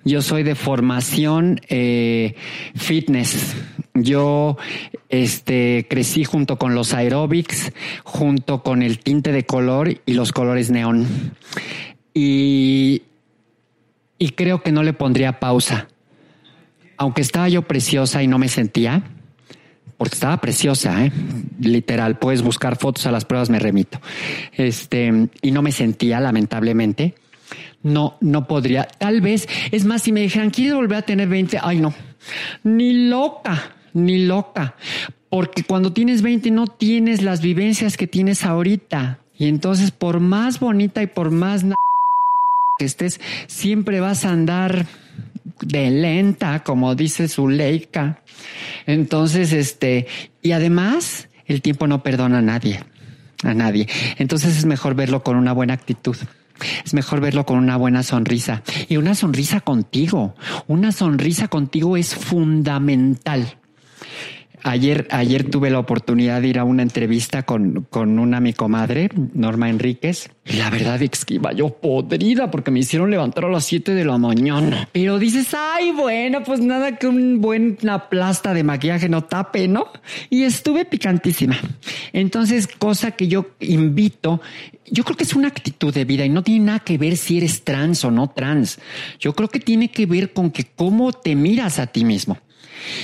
yo 0.03 0.21
soy 0.21 0.43
de 0.43 0.55
formación 0.55 1.61
eh, 1.69 2.35
fitness. 2.75 3.55
Yo 3.93 4.57
este, 5.09 5.85
crecí 5.89 6.23
junto 6.23 6.57
con 6.57 6.75
los 6.75 6.93
aerobics, 6.93 7.71
junto 8.03 8.63
con 8.63 8.81
el 8.81 8.99
tinte 8.99 9.31
de 9.31 9.45
color 9.45 10.01
y 10.05 10.13
los 10.13 10.31
colores 10.31 10.71
neón. 10.71 11.07
Y 12.13 13.03
y 14.23 14.29
creo 14.29 14.63
que 14.63 14.71
no 14.71 14.83
le 14.83 14.93
pondría 14.93 15.41
pausa. 15.41 15.89
Aunque 16.95 17.21
estaba 17.21 17.49
yo 17.49 17.63
preciosa 17.63 18.23
y 18.23 18.27
no 18.27 18.37
me 18.37 18.47
sentía, 18.47 19.03
porque 19.97 20.13
estaba 20.13 20.37
preciosa, 20.37 21.05
¿eh? 21.05 21.11
literal, 21.59 22.17
puedes 22.19 22.41
buscar 22.41 22.77
fotos 22.77 23.05
a 23.05 23.11
las 23.11 23.25
pruebas, 23.25 23.49
me 23.49 23.59
remito. 23.59 23.99
Este, 24.53 25.27
y 25.41 25.51
no 25.51 25.61
me 25.61 25.73
sentía, 25.73 26.21
lamentablemente. 26.21 27.15
No, 27.83 28.17
no 28.21 28.47
podría. 28.47 28.85
Tal 28.85 29.21
vez, 29.21 29.47
es 29.71 29.85
más, 29.85 30.01
si 30.03 30.11
me 30.11 30.21
dijeran, 30.21 30.49
¿quieres 30.49 30.73
volver 30.73 30.99
a 30.99 31.01
tener 31.01 31.27
20? 31.27 31.59
Ay, 31.61 31.79
no, 31.79 31.93
ni 32.63 33.07
loca, 33.09 33.73
ni 33.93 34.25
loca. 34.25 34.75
Porque 35.29 35.63
cuando 35.63 35.91
tienes 35.91 36.21
20 36.21 36.51
no 36.51 36.67
tienes 36.67 37.21
las 37.21 37.41
vivencias 37.41 37.97
que 37.97 38.07
tienes 38.07 38.45
ahorita. 38.45 39.19
Y 39.37 39.47
entonces, 39.47 39.91
por 39.91 40.19
más 40.19 40.59
bonita 40.59 41.01
y 41.01 41.07
por 41.07 41.31
más 41.31 41.65
que 42.77 42.85
estés, 42.85 43.19
siempre 43.47 43.99
vas 43.99 44.25
a 44.25 44.31
andar 44.31 44.85
de 45.59 45.91
lenta, 45.91 46.63
como 46.63 46.95
dice 46.95 47.27
Zuleika. 47.27 48.21
Entonces, 48.85 49.53
este, 49.53 50.07
y 50.41 50.51
además, 50.51 51.29
el 51.47 51.61
tiempo 51.61 51.87
no 51.87 52.03
perdona 52.03 52.39
a 52.39 52.41
nadie, 52.41 52.79
a 53.43 53.53
nadie. 53.53 53.87
Entonces 54.17 54.57
es 54.57 54.65
mejor 54.65 54.95
verlo 54.95 55.23
con 55.23 55.35
una 55.35 55.51
buena 55.51 55.73
actitud. 55.73 56.15
Es 56.85 56.93
mejor 56.93 57.19
verlo 57.21 57.45
con 57.45 57.57
una 57.57 57.77
buena 57.77 58.03
sonrisa. 58.03 58.63
Y 58.87 58.97
una 58.97 59.15
sonrisa 59.15 59.61
contigo. 59.61 60.35
Una 60.67 60.91
sonrisa 60.91 61.47
contigo 61.47 61.97
es 61.97 62.15
fundamental. 62.15 63.57
Ayer, 64.63 65.07
ayer 65.11 65.49
tuve 65.49 65.69
la 65.69 65.79
oportunidad 65.79 66.41
de 66.41 66.47
ir 66.47 66.59
a 66.59 66.63
una 66.63 66.81
entrevista 66.81 67.43
con, 67.43 67.85
con 67.89 68.19
una 68.19 68.39
mi 68.39 68.53
comadre, 68.53 69.09
Norma 69.33 69.69
Enríquez. 69.69 70.29
Y 70.45 70.57
la 70.57 70.69
verdad 70.69 71.01
es 71.01 71.23
que 71.23 71.35
iba 71.35 71.53
yo 71.53 71.69
podrida 71.69 72.51
porque 72.51 72.71
me 72.71 72.79
hicieron 72.79 73.09
levantar 73.09 73.45
a 73.45 73.49
las 73.49 73.65
7 73.65 73.93
de 73.93 74.03
la 74.03 74.17
mañana. 74.17 74.89
Pero 74.91 75.19
dices, 75.19 75.53
ay, 75.53 75.91
bueno, 75.91 76.43
pues 76.43 76.59
nada 76.59 76.97
que 76.97 77.07
un 77.07 77.39
buen 77.39 77.77
una 77.81 78.09
plasta 78.09 78.53
de 78.53 78.63
maquillaje 78.63 79.09
no 79.09 79.23
tape, 79.23 79.67
¿no? 79.67 79.87
Y 80.29 80.43
estuve 80.43 80.85
picantísima. 80.85 81.57
Entonces, 82.11 82.67
cosa 82.67 83.11
que 83.11 83.27
yo 83.27 83.51
invito, 83.59 84.41
yo 84.85 85.03
creo 85.03 85.17
que 85.17 85.23
es 85.23 85.33
una 85.33 85.47
actitud 85.47 85.93
de 85.93 86.05
vida 86.05 86.25
y 86.25 86.29
no 86.29 86.43
tiene 86.43 86.65
nada 86.65 86.79
que 86.79 86.97
ver 86.97 87.17
si 87.17 87.37
eres 87.37 87.63
trans 87.63 88.03
o 88.03 88.11
no 88.11 88.29
trans. 88.29 88.79
Yo 89.19 89.33
creo 89.33 89.49
que 89.49 89.59
tiene 89.59 89.89
que 89.89 90.05
ver 90.05 90.33
con 90.33 90.51
que 90.51 90.65
cómo 90.65 91.13
te 91.13 91.35
miras 91.35 91.79
a 91.79 91.87
ti 91.87 92.05
mismo. 92.05 92.37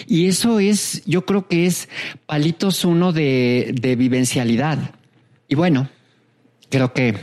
Y 0.07 0.27
eso 0.27 0.59
es, 0.59 1.03
yo 1.05 1.25
creo 1.25 1.47
que 1.47 1.65
es 1.65 1.89
palitos 2.25 2.85
uno 2.85 3.11
de, 3.11 3.73
de 3.79 3.95
vivencialidad. 3.95 4.95
Y 5.47 5.55
bueno, 5.55 5.89
creo 6.69 6.93
que 6.93 7.15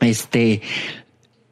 este 0.00 0.62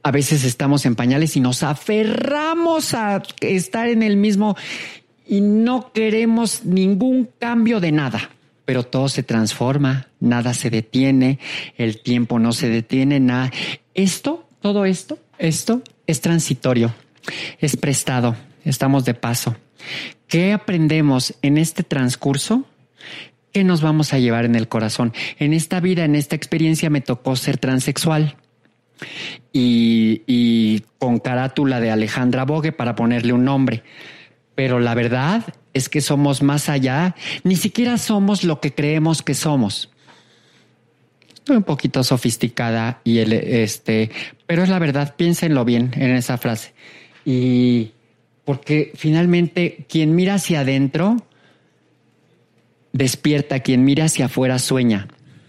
a 0.02 0.10
veces 0.10 0.44
estamos 0.44 0.86
en 0.86 0.96
pañales 0.96 1.36
y 1.36 1.40
nos 1.40 1.62
aferramos 1.62 2.94
a 2.94 3.22
estar 3.40 3.88
en 3.88 4.02
el 4.02 4.16
mismo 4.16 4.56
y 5.26 5.40
no 5.40 5.92
queremos 5.92 6.64
ningún 6.64 7.28
cambio 7.38 7.80
de 7.80 7.92
nada. 7.92 8.30
Pero 8.64 8.84
todo 8.84 9.08
se 9.08 9.22
transforma, 9.22 10.08
nada 10.20 10.54
se 10.54 10.70
detiene, 10.70 11.38
el 11.76 12.02
tiempo 12.02 12.38
no 12.38 12.52
se 12.52 12.68
detiene, 12.68 13.20
nada. 13.20 13.50
Esto, 13.94 14.48
todo 14.60 14.84
esto, 14.84 15.18
esto 15.38 15.82
es 16.06 16.20
transitorio, 16.20 16.94
es 17.58 17.76
prestado, 17.76 18.36
estamos 18.64 19.04
de 19.04 19.14
paso. 19.14 19.56
¿Qué 20.28 20.52
aprendemos 20.52 21.34
en 21.42 21.58
este 21.58 21.82
transcurso? 21.82 22.64
¿Qué 23.52 23.64
nos 23.64 23.82
vamos 23.82 24.12
a 24.12 24.18
llevar 24.18 24.44
en 24.44 24.54
el 24.54 24.68
corazón? 24.68 25.12
En 25.38 25.52
esta 25.52 25.80
vida, 25.80 26.04
en 26.04 26.14
esta 26.14 26.36
experiencia 26.36 26.88
me 26.88 27.00
tocó 27.00 27.34
ser 27.34 27.58
transexual 27.58 28.36
y, 29.52 30.82
con 30.98 31.18
carátula 31.18 31.80
de 31.80 31.90
Alejandra 31.90 32.44
Bogue 32.44 32.72
para 32.72 32.94
ponerle 32.94 33.32
un 33.32 33.44
nombre. 33.44 33.82
Pero 34.54 34.78
la 34.78 34.94
verdad 34.94 35.42
es 35.72 35.88
que 35.88 36.00
somos 36.00 36.42
más 36.42 36.68
allá, 36.68 37.16
ni 37.42 37.56
siquiera 37.56 37.98
somos 37.98 38.44
lo 38.44 38.60
que 38.60 38.74
creemos 38.74 39.22
que 39.22 39.34
somos. 39.34 39.90
Estoy 41.32 41.56
un 41.56 41.62
poquito 41.62 42.04
sofisticada 42.04 43.00
y 43.02 43.18
el, 43.18 43.32
este, 43.32 44.10
pero 44.46 44.62
es 44.62 44.68
la 44.68 44.78
verdad, 44.78 45.16
piénsenlo 45.16 45.64
bien 45.64 45.90
en 45.96 46.10
esa 46.10 46.36
frase. 46.36 46.74
Y 47.24 47.92
porque 48.50 48.90
finalmente 48.96 49.86
quien 49.88 50.16
mira 50.16 50.34
hacia 50.34 50.62
adentro 50.62 51.24
despierta, 52.92 53.60
quien 53.60 53.84
mira 53.84 54.06
hacia 54.06 54.24
afuera 54.24 54.58
sueña. 54.58 55.06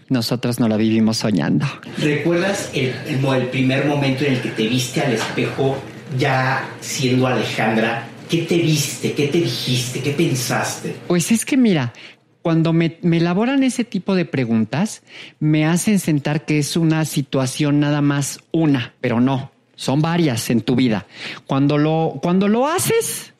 Nosotros 0.08 0.60
no 0.60 0.68
la 0.68 0.76
vivimos 0.76 1.16
soñando. 1.16 1.66
¿Recuerdas 1.98 2.70
el, 2.72 2.94
el, 3.08 3.46
primer 3.48 3.86
momento 3.86 4.24
en 4.24 4.34
el 4.34 4.40
que 4.40 4.50
te 4.50 4.68
viste 4.68 5.00
al 5.00 5.14
espejo 5.14 5.82
ya 6.16 6.64
siendo 6.80 7.26
Alejandra? 7.26 8.06
¿Qué 8.30 8.42
te 8.42 8.58
viste? 8.58 9.14
¿Qué 9.14 9.26
te 9.26 9.38
dijiste? 9.38 10.00
¿Qué 10.00 10.12
pensaste? 10.12 10.94
Pues 11.08 11.32
es 11.32 11.44
que 11.44 11.56
mira, 11.56 11.92
cuando 12.40 12.72
me, 12.72 12.98
me, 13.02 13.16
elaboran 13.16 13.64
ese 13.64 13.82
tipo 13.82 14.14
de 14.14 14.26
preguntas, 14.26 15.02
me 15.40 15.66
hacen 15.66 15.98
sentar 15.98 16.44
que 16.44 16.60
es 16.60 16.76
una 16.76 17.04
situación 17.04 17.80
nada 17.80 18.00
más 18.00 18.38
una, 18.52 18.94
pero 19.00 19.20
no. 19.20 19.51
Son 19.82 20.00
varias 20.00 20.48
en 20.50 20.60
tu 20.60 20.76
vida. 20.76 21.06
Cuando 21.48 21.76
lo, 21.76 22.20
cuando 22.22 22.46
lo 22.46 22.68
haces, 22.68 23.34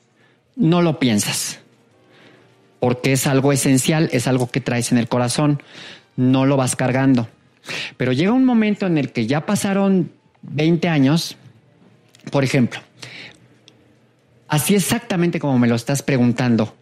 no 0.57 0.83
lo 0.83 0.99
piensas. 0.99 1.61
Porque 2.81 3.13
es 3.13 3.29
algo 3.29 3.53
esencial, 3.53 4.09
es 4.11 4.27
algo 4.27 4.51
que 4.51 4.61
traes 4.61 4.91
en 4.91 4.99
el 4.99 5.07
corazón. 5.07 5.63
No 6.17 6.45
lo 6.45 6.57
vas 6.57 6.75
cargando. 6.75 7.29
Pero 7.97 8.11
llega 8.11 8.33
un 8.33 8.45
momento 8.45 8.89
en 8.89 8.99
el 8.99 9.13
que 9.13 9.29
ya 9.29 9.47
pasaron 9.47 10.11
20 10.43 10.89
años, 10.89 11.37
por 12.33 12.43
ejemplo, 12.43 12.81
así 14.49 14.75
exactamente 14.75 15.39
como 15.39 15.61
me 15.61 15.69
lo 15.69 15.77
estás 15.77 16.03
preguntando. 16.03 16.75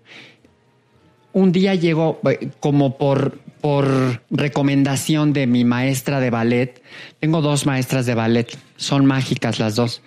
Un 1.35 1.53
día 1.53 1.75
llegó 1.75 2.19
eh, 2.31 2.49
como 2.61 2.97
por 2.97 3.39
por 3.61 4.23
recomendación 4.31 5.33
de 5.33 5.47
mi 5.47 5.65
maestra 5.65 6.21
de 6.21 6.31
ballet. 6.31 6.83
Tengo 7.21 7.41
dos 7.43 7.67
maestras 7.67 8.07
de 8.07 8.15
ballet, 8.15 8.57
son 8.77 9.07
mágicas 9.07 9.59
las 9.59 9.77
dos. 9.77 10.03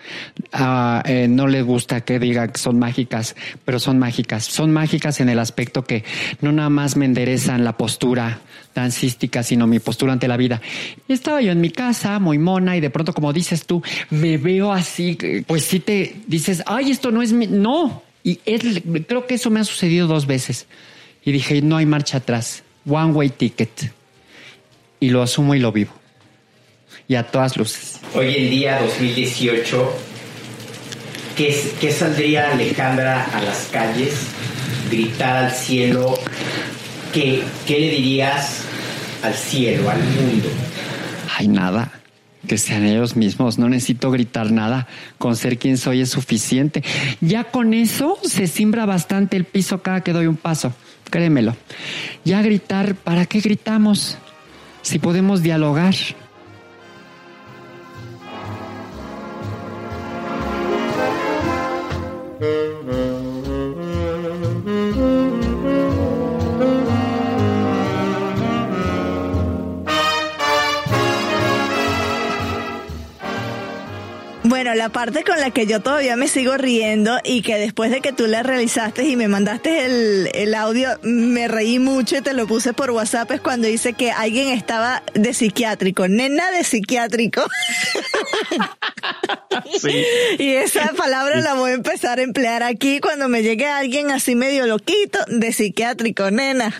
Eh, 1.06 1.28
no 1.30 1.48
les 1.48 1.64
gusta 1.64 2.02
que 2.02 2.20
diga 2.20 2.48
que 2.52 2.60
son 2.60 2.80
mágicas, 2.80 3.36
pero 3.66 3.80
son 3.80 4.00
mágicas. 4.00 4.46
Son 4.46 4.72
mágicas 4.72 5.20
en 5.20 5.30
el 5.30 5.40
aspecto 5.40 5.84
que 5.84 6.04
no 6.42 6.52
nada 6.52 6.70
más 6.70 6.98
me 6.98 7.06
enderezan 7.06 7.64
la 7.64 7.78
postura 7.78 8.40
dancística, 8.74 9.44
sino 9.44 9.68
mi 9.68 9.80
postura 9.80 10.14
ante 10.14 10.28
la 10.28 10.38
vida. 10.38 10.62
Estaba 11.08 11.42
yo 11.42 11.52
en 11.52 11.62
mi 11.62 11.70
casa, 11.70 12.18
muy 12.20 12.40
mona, 12.40 12.76
y 12.76 12.82
de 12.82 12.90
pronto, 12.90 13.14
como 13.14 13.32
dices 13.34 13.66
tú, 13.66 13.84
me 14.10 14.38
veo 14.38 14.72
así, 14.72 15.18
pues 15.46 15.66
si 15.66 15.80
te 15.80 16.16
dices, 16.28 16.64
ay, 16.66 16.92
esto 16.92 17.12
no 17.12 17.22
es 17.22 17.34
mi... 17.34 17.48
No. 17.48 18.02
Y 18.24 18.38
creo 18.38 19.28
que 19.28 19.36
eso 19.36 19.50
me 19.50 19.60
ha 19.60 19.64
sucedido 19.66 20.08
dos 20.08 20.26
veces. 20.26 20.66
Y 21.26 21.32
dije, 21.32 21.62
no 21.62 21.78
hay 21.78 21.86
marcha 21.86 22.18
atrás 22.18 22.64
one 22.86 23.14
way 23.14 23.30
ticket. 23.30 23.92
Y 25.00 25.10
lo 25.10 25.22
asumo 25.22 25.56
y 25.56 25.60
lo 25.60 25.72
vivo. 25.72 25.94
Y 27.08 27.16
a 27.16 27.24
todas 27.24 27.58
luces. 27.58 28.00
Hoy 28.14 28.36
en 28.36 28.50
día, 28.50 28.80
2018, 28.80 29.94
¿qué, 31.36 31.72
qué 31.82 31.92
saldría 31.92 32.52
Alejandra 32.52 33.26
a 33.34 33.42
las 33.42 33.68
calles? 33.72 34.28
Gritar 34.90 35.46
al 35.46 35.52
cielo. 35.52 36.18
¿Qué, 37.14 37.44
¿Qué 37.68 37.80
le 37.80 37.90
dirías 37.90 38.62
al 39.24 39.34
cielo, 39.34 39.90
al 39.90 40.02
mundo? 40.02 40.50
Hay 41.38 41.48
nada 41.48 42.03
que 42.48 42.58
sean 42.58 42.84
ellos 42.86 43.16
mismos, 43.16 43.58
no 43.58 43.70
necesito 43.70 44.12
gritar 44.12 44.52
nada, 44.52 44.88
con 45.18 45.36
ser 45.36 45.58
quien 45.58 45.78
soy 45.78 46.02
es 46.02 46.10
suficiente. 46.10 46.84
Ya 47.22 47.46
con 47.46 47.74
eso 47.74 48.18
se 48.24 48.48
simbra 48.48 48.86
bastante 48.86 49.38
el 49.38 49.46
piso 49.46 49.82
cada 49.82 50.02
que 50.02 50.14
doy 50.14 50.28
un 50.28 50.38
paso 50.38 50.74
créemelo. 51.14 51.56
Ya 52.26 52.42
gritar, 52.42 52.96
¿para 52.96 53.28
qué 53.28 53.40
gritamos? 53.40 54.18
Si 54.82 54.98
podemos 54.98 55.44
dialogar. 55.44 55.94
Parte 75.04 75.26
con 75.26 75.38
la 75.42 75.52
que 75.52 75.68
yo 75.68 75.82
todavía 75.82 76.16
me 76.16 76.30
sigo 76.30 76.56
riendo 76.56 77.18
y 77.26 77.42
que 77.42 77.58
después 77.58 77.92
de 77.92 78.00
que 78.00 78.14
tú 78.14 78.26
la 78.26 78.42
realizaste 78.42 79.04
y 79.04 79.18
me 79.18 79.28
mandaste 79.28 79.84
el, 79.84 80.30
el 80.34 80.56
audio, 80.56 80.98
me 81.02 81.50
reí 81.50 81.78
mucho 81.78 82.16
y 82.16 82.22
te 82.22 82.32
lo 82.32 82.48
puse 82.48 82.72
por 82.72 82.90
WhatsApp 82.92 83.30
es 83.32 83.42
cuando 83.42 83.68
dice 83.68 83.92
que 83.92 84.12
alguien 84.14 84.48
estaba 84.48 85.04
de 85.14 85.34
psiquiátrico, 85.34 86.08
nena 86.08 86.52
de 86.52 86.64
psiquiátrico. 86.64 87.42
Sí. 89.80 90.04
Y 90.40 90.50
esa 90.54 90.94
palabra 90.94 91.40
la 91.42 91.54
voy 91.54 91.72
a 91.72 91.74
empezar 91.76 92.20
a 92.20 92.22
emplear 92.22 92.64
aquí 92.64 93.00
cuando 93.00 93.28
me 93.28 93.44
llegue 93.44 93.68
alguien 93.68 94.12
así 94.12 94.36
medio 94.36 94.66
loquito 94.66 95.20
de 95.28 95.52
psiquiátrico, 95.52 96.32
nena. 96.32 96.74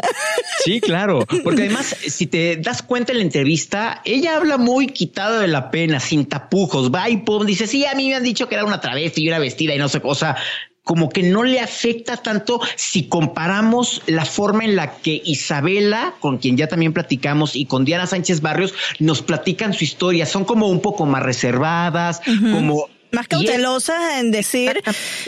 Sí, 0.64 0.82
claro, 0.82 1.26
porque 1.44 1.64
además 1.64 1.96
si 2.08 2.28
te 2.28 2.58
das 2.58 2.82
cuenta 2.82 3.12
en 3.12 3.20
la 3.20 3.24
entrevista, 3.24 4.02
ella 4.06 4.38
habla 4.38 4.58
muy 4.58 4.88
quitada 4.88 5.40
de 5.40 5.48
la 5.48 5.72
pena, 5.72 6.00
sin 6.00 6.26
tapujos, 6.26 6.92
va 6.92 7.10
y 7.10 7.18
pum, 7.18 7.46
dice, 7.46 7.68
sí, 7.68 7.86
a 7.86 7.94
mí 7.94 8.13
me 8.14 8.18
han 8.18 8.24
dicho 8.24 8.48
que 8.48 8.56
era 8.56 8.64
una 8.66 8.80
travesti 8.80 9.24
y 9.24 9.28
una 9.28 9.40
vestida 9.40 9.74
y 9.74 9.80
no 9.80 9.90
sé 9.90 10.00
cosa 10.00 10.36
como 10.84 11.10
que 11.10 11.24
no 11.24 11.44
le 11.44 11.60
afecta 11.60 12.18
tanto 12.18 12.60
si 12.76 13.08
comparamos 13.08 14.02
la 14.06 14.26
forma 14.26 14.66
en 14.66 14.76
la 14.76 14.98
que 14.98 15.22
Isabela, 15.24 16.14
con 16.20 16.38
quien 16.40 16.58
ya 16.58 16.68
también 16.68 16.92
platicamos, 16.92 17.56
y 17.56 17.66
con 17.66 17.86
Diana 17.86 18.06
Sánchez 18.06 18.42
Barrios, 18.42 18.74
nos 19.00 19.22
platican 19.22 19.74
su 19.74 19.86
historia. 19.86 20.26
Son 20.26 20.44
como 20.44 20.68
un 20.68 20.82
poco 20.82 21.06
más 21.06 21.24
reservadas, 21.24 22.22
como 22.26 22.90
más 23.12 23.28
cautelosas 23.30 24.20
en 24.20 24.32
decir, 24.32 24.84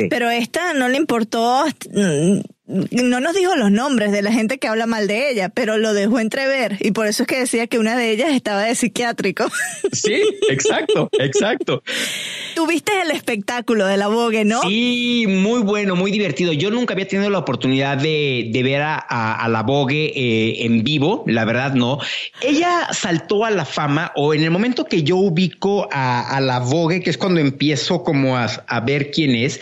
pero 0.09 0.29
esta 0.29 0.73
no 0.73 0.89
le 0.89 0.97
importó 0.97 1.63
mm, 1.89 2.39
no 2.67 3.19
nos 3.19 3.35
dijo 3.35 3.55
los 3.55 3.71
nombres 3.71 4.11
de 4.11 4.23
la 4.23 4.31
gente 4.31 4.57
que 4.57 4.67
habla 4.67 4.87
mal 4.87 5.07
de 5.07 5.29
ella, 5.29 5.49
pero 5.49 5.77
lo 5.77 5.93
dejó 5.93 6.19
entrever 6.19 6.77
y 6.79 6.91
por 6.91 7.05
eso 7.05 7.23
es 7.23 7.27
que 7.27 7.39
decía 7.39 7.67
que 7.67 7.77
una 7.77 7.95
de 7.95 8.11
ellas 8.11 8.29
estaba 8.33 8.63
de 8.63 8.75
psiquiátrico. 8.75 9.45
Sí, 9.91 10.21
exacto, 10.49 11.09
exacto. 11.19 11.81
Tuviste 12.53 12.91
el 13.01 13.11
espectáculo 13.11 13.85
de 13.85 13.97
la 13.97 14.07
Vogue, 14.07 14.43
¿no? 14.43 14.61
Sí, 14.63 15.25
muy 15.27 15.61
bueno, 15.61 15.95
muy 15.95 16.11
divertido. 16.11 16.51
Yo 16.53 16.69
nunca 16.69 16.93
había 16.93 17.07
tenido 17.07 17.29
la 17.29 17.39
oportunidad 17.39 17.97
de, 17.97 18.49
ver 18.63 18.81
a, 18.81 19.47
la 19.49 19.63
Vogue 19.63 20.11
eh, 20.15 20.65
en 20.65 20.83
vivo, 20.83 21.23
la 21.27 21.45
verdad 21.45 21.73
no. 21.73 21.99
Ella 22.41 22.89
saltó 22.91 23.45
a 23.45 23.51
la 23.51 23.63
fama 23.65 24.11
o 24.15 24.33
en 24.33 24.43
el 24.43 24.51
momento 24.51 24.85
que 24.85 25.03
yo 25.03 25.17
ubico 25.17 25.87
a, 25.91 26.39
la 26.41 26.59
Vogue, 26.59 27.01
que 27.01 27.09
es 27.09 27.17
cuando 27.17 27.39
empiezo 27.39 28.03
como 28.03 28.37
a, 28.37 28.79
ver 28.85 29.11
quién 29.11 29.35
es, 29.35 29.61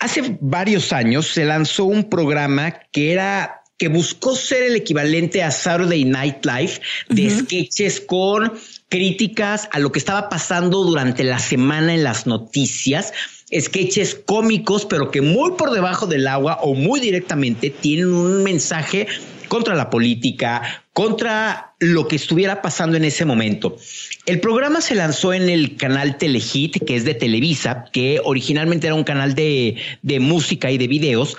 Hace 0.00 0.38
varios 0.40 0.92
años 0.92 1.26
se 1.26 1.44
lanzó 1.44 1.84
un 1.84 2.08
programa 2.08 2.72
que 2.90 3.12
era 3.12 3.60
que 3.80 3.88
buscó 3.88 4.36
ser 4.36 4.62
el 4.62 4.76
equivalente 4.76 5.42
a 5.42 5.50
Saturday 5.50 6.04
Night 6.04 6.44
Live 6.44 6.80
de 7.08 7.30
sketches 7.30 8.00
con 8.00 8.52
críticas 8.90 9.70
a 9.72 9.78
lo 9.78 9.90
que 9.90 9.98
estaba 9.98 10.28
pasando 10.28 10.84
durante 10.84 11.24
la 11.24 11.38
semana 11.38 11.94
en 11.94 12.04
las 12.04 12.26
noticias, 12.26 13.14
sketches 13.58 14.14
cómicos, 14.14 14.84
pero 14.84 15.10
que 15.10 15.22
muy 15.22 15.52
por 15.52 15.70
debajo 15.70 16.06
del 16.06 16.26
agua 16.26 16.58
o 16.60 16.74
muy 16.74 17.00
directamente 17.00 17.70
tienen 17.70 18.12
un 18.12 18.42
mensaje 18.42 19.06
contra 19.50 19.74
la 19.74 19.90
política, 19.90 20.84
contra 20.92 21.74
lo 21.80 22.06
que 22.06 22.14
estuviera 22.14 22.62
pasando 22.62 22.96
en 22.96 23.04
ese 23.04 23.24
momento. 23.24 23.76
El 24.24 24.40
programa 24.40 24.80
se 24.80 24.94
lanzó 24.94 25.34
en 25.34 25.50
el 25.50 25.76
canal 25.76 26.18
Telehit, 26.18 26.84
que 26.86 26.94
es 26.94 27.04
de 27.04 27.14
Televisa, 27.14 27.86
que 27.92 28.20
originalmente 28.24 28.86
era 28.86 28.94
un 28.94 29.02
canal 29.02 29.34
de, 29.34 29.76
música 30.20 30.70
y 30.70 30.78
de 30.78 30.86
videos, 30.86 31.36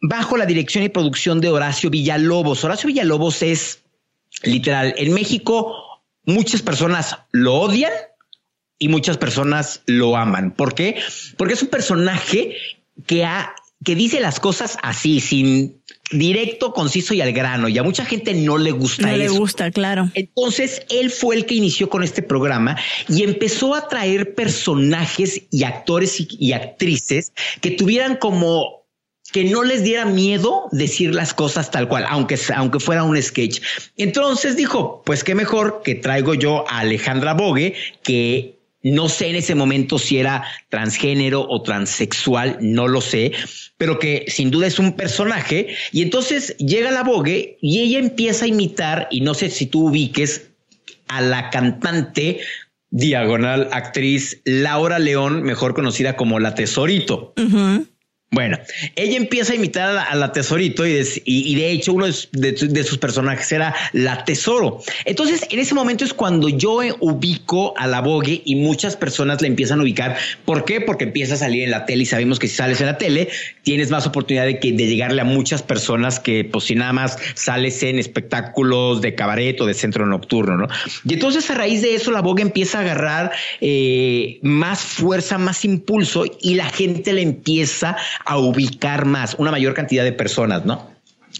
bajo 0.00 0.36
la 0.36 0.46
dirección 0.46 0.84
y 0.84 0.88
producción 0.88 1.40
de 1.40 1.48
Horacio 1.48 1.90
Villalobos. 1.90 2.62
Horacio 2.62 2.86
Villalobos 2.86 3.42
es 3.42 3.82
literal, 4.44 4.94
en 4.96 5.12
México 5.12 5.74
muchas 6.24 6.62
personas 6.62 7.18
lo 7.32 7.54
odian 7.54 7.92
y 8.78 8.86
muchas 8.86 9.18
personas 9.18 9.82
lo 9.86 10.16
aman. 10.16 10.52
¿Por 10.52 10.74
qué? 10.74 11.02
Porque 11.36 11.54
es 11.54 11.62
un 11.62 11.68
personaje 11.68 12.54
que 13.04 13.24
ha 13.24 13.52
que 13.84 13.94
dice 13.94 14.20
las 14.20 14.40
cosas 14.40 14.78
así, 14.82 15.20
sin 15.20 15.82
directo, 16.10 16.72
conciso 16.72 17.14
y 17.14 17.20
al 17.20 17.32
grano. 17.32 17.68
Y 17.68 17.78
a 17.78 17.82
mucha 17.82 18.04
gente 18.04 18.34
no 18.34 18.58
le 18.58 18.70
gusta 18.70 19.06
no 19.06 19.16
le 19.16 19.28
gusta, 19.28 19.70
claro. 19.70 20.10
Entonces, 20.14 20.82
él 20.90 21.10
fue 21.10 21.36
el 21.36 21.46
que 21.46 21.54
inició 21.54 21.88
con 21.88 22.02
este 22.02 22.22
programa 22.22 22.76
y 23.08 23.22
empezó 23.22 23.74
a 23.74 23.88
traer 23.88 24.34
personajes 24.34 25.42
y 25.50 25.64
actores 25.64 26.20
y, 26.20 26.28
y 26.38 26.52
actrices 26.52 27.32
que 27.60 27.70
tuvieran 27.70 28.16
como 28.16 28.82
que 29.32 29.44
no 29.44 29.64
les 29.64 29.82
diera 29.82 30.04
miedo 30.04 30.68
decir 30.72 31.14
las 31.14 31.32
cosas 31.32 31.70
tal 31.70 31.88
cual, 31.88 32.04
aunque, 32.08 32.38
aunque 32.54 32.78
fuera 32.78 33.02
un 33.02 33.20
sketch. 33.20 33.60
Entonces 33.96 34.56
dijo, 34.56 35.02
pues 35.04 35.24
qué 35.24 35.34
mejor 35.34 35.80
que 35.82 35.94
traigo 35.94 36.34
yo 36.34 36.68
a 36.68 36.80
Alejandra 36.80 37.32
Bogue, 37.32 37.74
que 38.02 38.61
no 38.82 39.08
sé 39.08 39.28
en 39.28 39.36
ese 39.36 39.54
momento 39.54 39.98
si 39.98 40.18
era 40.18 40.44
transgénero 40.68 41.46
o 41.48 41.62
transexual, 41.62 42.58
no 42.60 42.88
lo 42.88 43.00
sé, 43.00 43.32
pero 43.76 43.98
que 43.98 44.24
sin 44.28 44.50
duda 44.50 44.66
es 44.66 44.78
un 44.78 44.92
personaje. 44.92 45.74
Y 45.92 46.02
entonces 46.02 46.56
llega 46.58 46.90
la 46.90 47.02
Vogue 47.04 47.58
y 47.60 47.80
ella 47.80 47.98
empieza 47.98 48.44
a 48.44 48.48
imitar, 48.48 49.08
y 49.10 49.20
no 49.20 49.34
sé 49.34 49.50
si 49.50 49.66
tú 49.66 49.88
ubiques 49.88 50.50
a 51.08 51.20
la 51.20 51.50
cantante 51.50 52.40
diagonal 52.90 53.68
actriz 53.72 54.40
Laura 54.44 54.98
León, 54.98 55.42
mejor 55.42 55.74
conocida 55.74 56.16
como 56.16 56.38
la 56.38 56.54
Tesorito. 56.54 57.34
Bueno, 58.32 58.58
ella 58.96 59.18
empieza 59.18 59.52
a 59.52 59.56
imitar 59.56 59.94
a 59.94 60.14
la, 60.14 60.32
Tesorito 60.32 60.86
y 60.86 61.54
de, 61.54 61.70
hecho 61.70 61.92
uno 61.92 62.06
de, 62.06 62.84
sus 62.84 62.96
personajes 62.96 63.52
era 63.52 63.74
la 63.92 64.24
Tesoro. 64.24 64.80
Entonces, 65.04 65.46
en 65.50 65.58
ese 65.58 65.74
momento 65.74 66.02
es 66.06 66.14
cuando 66.14 66.48
yo 66.48 66.78
ubico 67.00 67.74
a 67.76 67.86
la 67.86 68.00
Vogue 68.00 68.40
y 68.42 68.56
muchas 68.56 68.96
personas 68.96 69.42
la 69.42 69.48
empiezan 69.48 69.80
a 69.80 69.82
ubicar. 69.82 70.16
¿Por 70.46 70.64
qué? 70.64 70.80
Porque 70.80 71.04
empieza 71.04 71.34
a 71.34 71.36
salir 71.36 71.64
en 71.64 71.70
la 71.70 71.84
tele 71.84 72.04
y 72.04 72.06
sabemos 72.06 72.38
que 72.38 72.48
si 72.48 72.56
sales 72.56 72.80
en 72.80 72.86
la 72.86 72.96
tele 72.96 73.28
tienes 73.64 73.90
más 73.90 74.06
oportunidad 74.06 74.46
de, 74.46 74.58
que, 74.58 74.72
de 74.72 74.86
llegarle 74.86 75.20
a 75.20 75.24
muchas 75.24 75.62
personas 75.62 76.18
que 76.18 76.44
pues 76.44 76.64
si 76.64 76.74
nada 76.74 76.94
más 76.94 77.18
sales 77.34 77.82
en 77.82 77.98
espectáculos 77.98 79.02
de 79.02 79.14
cabaret 79.14 79.60
o 79.60 79.66
de 79.66 79.74
centro 79.74 80.06
nocturno, 80.06 80.56
¿no? 80.56 80.68
Y 81.04 81.12
entonces 81.12 81.50
a 81.50 81.54
raíz 81.54 81.82
de 81.82 81.96
eso 81.96 82.10
la 82.10 82.22
Vogue 82.22 82.40
empieza 82.40 82.78
a 82.78 82.80
agarrar 82.80 83.32
eh, 83.60 84.38
más 84.40 84.80
fuerza, 84.80 85.36
más 85.36 85.66
impulso 85.66 86.24
y 86.40 86.54
la 86.54 86.70
gente 86.70 87.12
le 87.12 87.20
empieza 87.20 87.98
a 88.24 88.38
ubicar 88.38 89.04
más, 89.04 89.34
una 89.38 89.50
mayor 89.50 89.74
cantidad 89.74 90.04
de 90.04 90.12
personas, 90.12 90.64
¿no? 90.64 90.92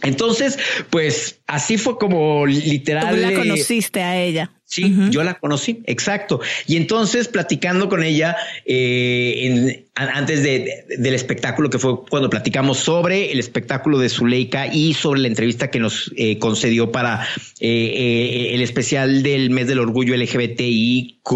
Entonces, 0.02 0.58
pues 0.90 1.40
así 1.46 1.76
fue 1.76 1.98
como 1.98 2.46
literal. 2.46 3.14
Tú 3.14 3.20
la 3.20 3.34
conociste 3.34 4.02
a 4.02 4.20
ella. 4.20 4.50
Sí, 4.64 4.90
yo 5.10 5.22
la 5.22 5.34
conocí, 5.34 5.82
exacto. 5.84 6.40
Y 6.66 6.76
entonces, 6.78 7.28
platicando 7.28 7.90
con 7.90 8.02
ella 8.02 8.38
eh, 8.64 9.84
antes 9.94 10.42
del 10.42 11.14
espectáculo, 11.14 11.68
que 11.68 11.78
fue 11.78 12.06
cuando 12.06 12.30
platicamos 12.30 12.78
sobre 12.78 13.32
el 13.32 13.38
espectáculo 13.38 13.98
de 13.98 14.08
Zuleika 14.08 14.66
y 14.72 14.94
sobre 14.94 15.20
la 15.20 15.28
entrevista 15.28 15.70
que 15.70 15.78
nos 15.78 16.10
eh, 16.16 16.38
concedió 16.38 16.90
para 16.90 17.28
eh, 17.60 18.52
el 18.54 18.62
especial 18.62 19.22
del 19.22 19.50
mes 19.50 19.66
del 19.66 19.78
orgullo 19.78 20.16
LGBTIQ, 20.16 21.28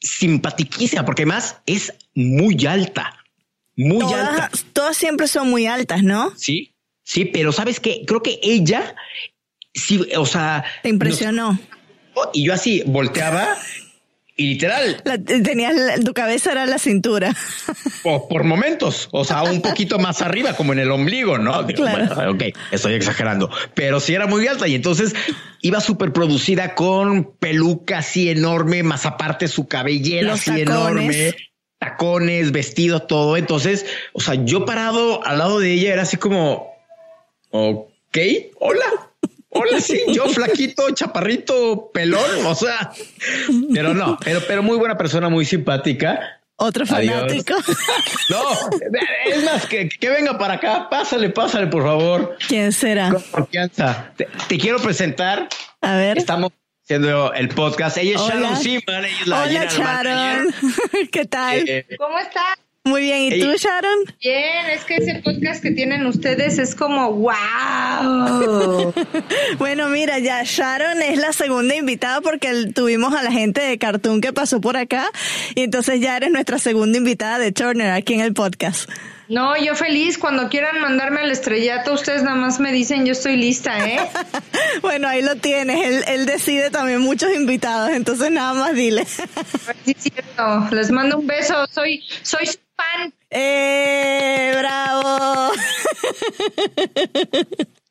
simpaticísima, 0.00 1.04
porque 1.04 1.22
además 1.24 1.58
es 1.66 1.92
muy 2.14 2.64
alta 2.64 3.15
muy 3.76 4.12
alta. 4.12 4.50
Todas 4.72 4.96
siempre 4.96 5.28
son 5.28 5.50
muy 5.50 5.66
altas, 5.66 6.02
¿no? 6.02 6.32
Sí, 6.36 6.74
sí, 7.02 7.24
pero 7.26 7.52
sabes 7.52 7.80
qué? 7.80 8.04
Creo 8.06 8.22
que 8.22 8.40
ella, 8.42 8.94
sí, 9.74 10.00
o 10.16 10.26
sea. 10.26 10.64
Te 10.82 10.88
impresionó. 10.88 11.58
y 12.32 12.46
yo 12.46 12.54
así 12.54 12.82
volteaba 12.86 13.56
y 14.38 14.48
literal. 14.48 15.02
tenías 15.26 16.00
tu 16.04 16.12
cabeza 16.12 16.52
era 16.52 16.66
la 16.66 16.78
cintura. 16.78 17.34
por 18.02 18.44
momentos, 18.44 19.08
o 19.12 19.24
sea, 19.24 19.42
un 19.42 19.62
poquito 19.62 19.98
más 19.98 20.20
arriba, 20.20 20.54
como 20.54 20.72
en 20.74 20.78
el 20.78 20.90
ombligo, 20.90 21.38
¿no? 21.38 21.66
claro. 21.66 22.32
ok, 22.32 22.44
estoy 22.70 22.94
exagerando, 22.94 23.50
pero 23.74 23.98
sí 23.98 24.14
era 24.14 24.26
muy 24.26 24.46
alta 24.46 24.68
y 24.68 24.74
entonces 24.74 25.14
iba 25.62 25.80
súper 25.80 26.12
producida 26.12 26.74
con 26.74 27.34
peluca 27.38 27.98
así 27.98 28.28
enorme, 28.28 28.82
más 28.82 29.06
aparte 29.06 29.48
su 29.48 29.66
cabellera 29.66 30.34
así 30.34 30.60
enorme 30.60 31.34
tacones, 31.78 32.52
vestido, 32.52 33.00
todo. 33.00 33.36
Entonces, 33.36 33.86
o 34.12 34.20
sea, 34.20 34.34
yo 34.34 34.64
parado 34.64 35.24
al 35.24 35.38
lado 35.38 35.58
de 35.58 35.72
ella 35.72 35.92
era 35.92 36.02
así 36.02 36.16
como, 36.16 36.74
ok, 37.50 38.18
hola. 38.58 38.86
Hola, 39.58 39.80
sí, 39.80 39.98
yo 40.12 40.28
flaquito, 40.28 40.90
chaparrito, 40.90 41.90
pelón, 41.90 42.44
o 42.44 42.54
sea, 42.54 42.92
pero 43.72 43.94
no, 43.94 44.18
pero, 44.22 44.42
pero 44.46 44.62
muy 44.62 44.76
buena 44.76 44.98
persona, 44.98 45.30
muy 45.30 45.46
simpática. 45.46 46.40
Otro 46.56 46.86
fanático. 46.86 47.54
no, 48.30 48.42
es 49.26 49.44
más 49.44 49.66
que, 49.66 49.88
que 49.88 50.10
venga 50.10 50.38
para 50.38 50.54
acá. 50.54 50.88
Pásale, 50.90 51.30
pásale, 51.30 51.66
por 51.66 51.82
favor. 51.82 52.36
¿Quién 52.48 52.72
será? 52.72 53.10
Con 53.10 53.22
confianza. 53.22 54.12
Te, 54.16 54.26
te 54.48 54.58
quiero 54.58 54.78
presentar. 54.78 55.48
A 55.82 55.96
ver. 55.96 56.16
Estamos 56.16 56.52
haciendo 56.86 57.32
el 57.32 57.48
podcast. 57.48 57.96
Ella 57.96 58.14
es 58.14 58.20
Sharon 58.20 58.56
Simon. 58.58 59.04
Hola, 59.26 59.64
Sharon. 59.64 60.54
¿Qué 61.10 61.24
tal? 61.24 61.68
Eh, 61.68 61.84
¿Cómo 61.98 62.16
estás? 62.16 62.54
Muy 62.84 63.02
bien, 63.02 63.22
¿y 63.22 63.40
tú, 63.40 63.52
Sharon? 63.56 63.98
Bien, 64.22 64.66
es 64.70 64.84
que 64.84 64.98
ese 64.98 65.16
podcast 65.16 65.60
que 65.60 65.72
tienen 65.72 66.06
ustedes 66.06 66.60
es 66.60 66.76
como 66.76 67.10
wow. 67.10 68.94
bueno, 69.58 69.88
mira, 69.88 70.20
ya 70.20 70.44
Sharon 70.44 71.02
es 71.02 71.18
la 71.18 71.32
segunda 71.32 71.74
invitada 71.74 72.20
porque 72.20 72.70
tuvimos 72.72 73.12
a 73.14 73.24
la 73.24 73.32
gente 73.32 73.60
de 73.60 73.78
Cartoon 73.78 74.20
que 74.20 74.32
pasó 74.32 74.60
por 74.60 74.76
acá 74.76 75.10
y 75.56 75.62
entonces 75.62 76.00
ya 76.00 76.16
eres 76.16 76.30
nuestra 76.30 76.60
segunda 76.60 76.98
invitada 76.98 77.40
de 77.40 77.50
Turner 77.50 77.90
aquí 77.90 78.14
en 78.14 78.20
el 78.20 78.32
podcast. 78.32 78.88
No, 79.28 79.56
yo 79.56 79.74
feliz. 79.74 80.18
Cuando 80.18 80.48
quieran 80.48 80.80
mandarme 80.80 81.20
al 81.20 81.30
estrellato, 81.30 81.92
ustedes 81.92 82.22
nada 82.22 82.36
más 82.36 82.60
me 82.60 82.72
dicen, 82.72 83.04
yo 83.04 83.12
estoy 83.12 83.36
lista, 83.36 83.86
¿eh? 83.88 83.98
bueno, 84.82 85.08
ahí 85.08 85.22
lo 85.22 85.36
tienes. 85.36 85.84
Él, 85.84 86.04
él, 86.06 86.26
decide 86.26 86.70
también 86.70 87.00
muchos 87.00 87.34
invitados, 87.34 87.90
entonces 87.90 88.30
nada 88.30 88.54
más 88.54 88.74
dile. 88.74 89.04
sí, 89.84 89.96
cierto. 89.98 90.68
Les 90.70 90.90
mando 90.90 91.18
un 91.18 91.26
beso. 91.26 91.66
Soy, 91.70 92.04
soy 92.22 92.46
su 92.46 92.58
fan. 92.76 93.12
¡Eh! 93.30 94.54
¡Bravo! 94.58 95.52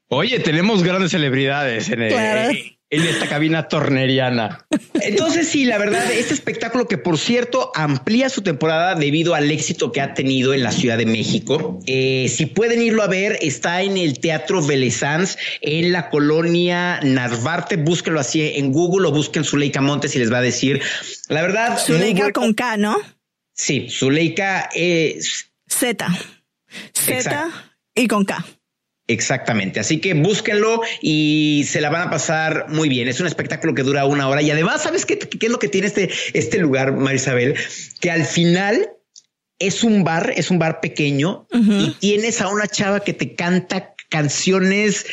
Oye, 0.08 0.40
tenemos 0.40 0.84
grandes 0.84 1.12
celebridades 1.12 1.90
en, 1.90 2.04
el, 2.04 2.75
en 2.90 3.02
esta 3.04 3.28
cabina 3.28 3.68
torneriana. 3.68 4.66
Entonces, 5.02 5.48
sí, 5.48 5.66
la 5.66 5.78
verdad, 5.78 6.12
este 6.12 6.34
espectáculo 6.34 6.88
que 6.88 6.98
por 6.98 7.18
cierto 7.18 7.72
amplía 7.76 8.30
su 8.30 8.42
temporada 8.42 8.96
debido 8.96 9.34
al 9.34 9.50
éxito 9.52 9.92
que 9.92 10.02
ha 10.02 10.14
tenido 10.14 10.54
en 10.54 10.64
la 10.64 10.72
Ciudad 10.72 10.98
de 10.98 11.06
México. 11.06 11.80
Eh, 11.88 12.28
si 12.30 12.46
pueden 12.46 12.82
irlo 12.82 13.04
a 13.04 13.08
ver, 13.08 13.38
está 13.42 13.82
en 13.82 13.98
el 13.98 14.20
Teatro 14.20 14.66
Belezans, 14.66 15.38
en 15.62 15.92
la 15.92 16.10
colonia 16.10 17.00
Narvarte. 17.02 17.78
Búsquenlo 17.78 18.20
así 18.20 18.42
en 18.56 18.72
Google 18.72 19.08
o 19.08 19.12
busquen 19.12 19.44
Zuleika 19.44 19.82
Montes 19.82 20.16
y 20.16 20.20
les 20.20 20.32
va 20.32 20.38
a 20.38 20.42
decir. 20.42 20.82
La 21.28 21.42
verdad. 21.42 21.80
Zuleika 21.80 22.32
con 22.32 22.54
K, 22.54 22.78
¿no? 22.78 22.98
Sí, 23.54 23.88
Zuleika 23.90 24.70
es 24.74 25.52
Z. 25.68 26.08
Z 26.94 27.50
y 27.96 28.08
con 28.08 28.26
K. 28.26 28.46
Exactamente, 29.08 29.80
así 29.80 30.00
que 30.02 30.16
búsquenlo 30.16 30.82
y 31.00 31.64
se 31.68 31.80
la 31.80 31.92
van 31.92 32.08
a 32.08 32.10
pasar 32.10 32.66
muy 32.70 32.90
bien. 32.90 33.08
Es 33.08 33.20
un 33.20 33.28
espectáculo 33.28 33.76
que 33.76 33.84
dura 33.84 34.06
una 34.06 34.28
hora 34.28 34.42
y 34.42 34.50
además, 34.50 34.82
¿sabes 34.82 35.06
qué, 35.06 35.20
qué 35.20 35.46
es 35.46 35.52
lo 35.52 35.60
que 35.60 35.68
tiene 35.68 35.88
este, 35.88 36.10
este 36.34 36.58
lugar, 36.58 36.94
Marisabel? 36.94 37.56
Que 38.02 38.10
al 38.10 38.26
final 38.26 38.90
es 39.60 39.84
un 39.84 40.04
bar, 40.04 40.34
es 40.36 40.50
un 40.50 40.60
bar 40.60 40.80
pequeño 40.82 41.48
y 41.52 41.92
tienes 42.00 42.42
a 42.42 42.48
una 42.48 42.68
chava 42.68 43.02
que 43.02 43.14
te 43.14 43.36
canta 43.36 43.94
canciones 44.10 45.06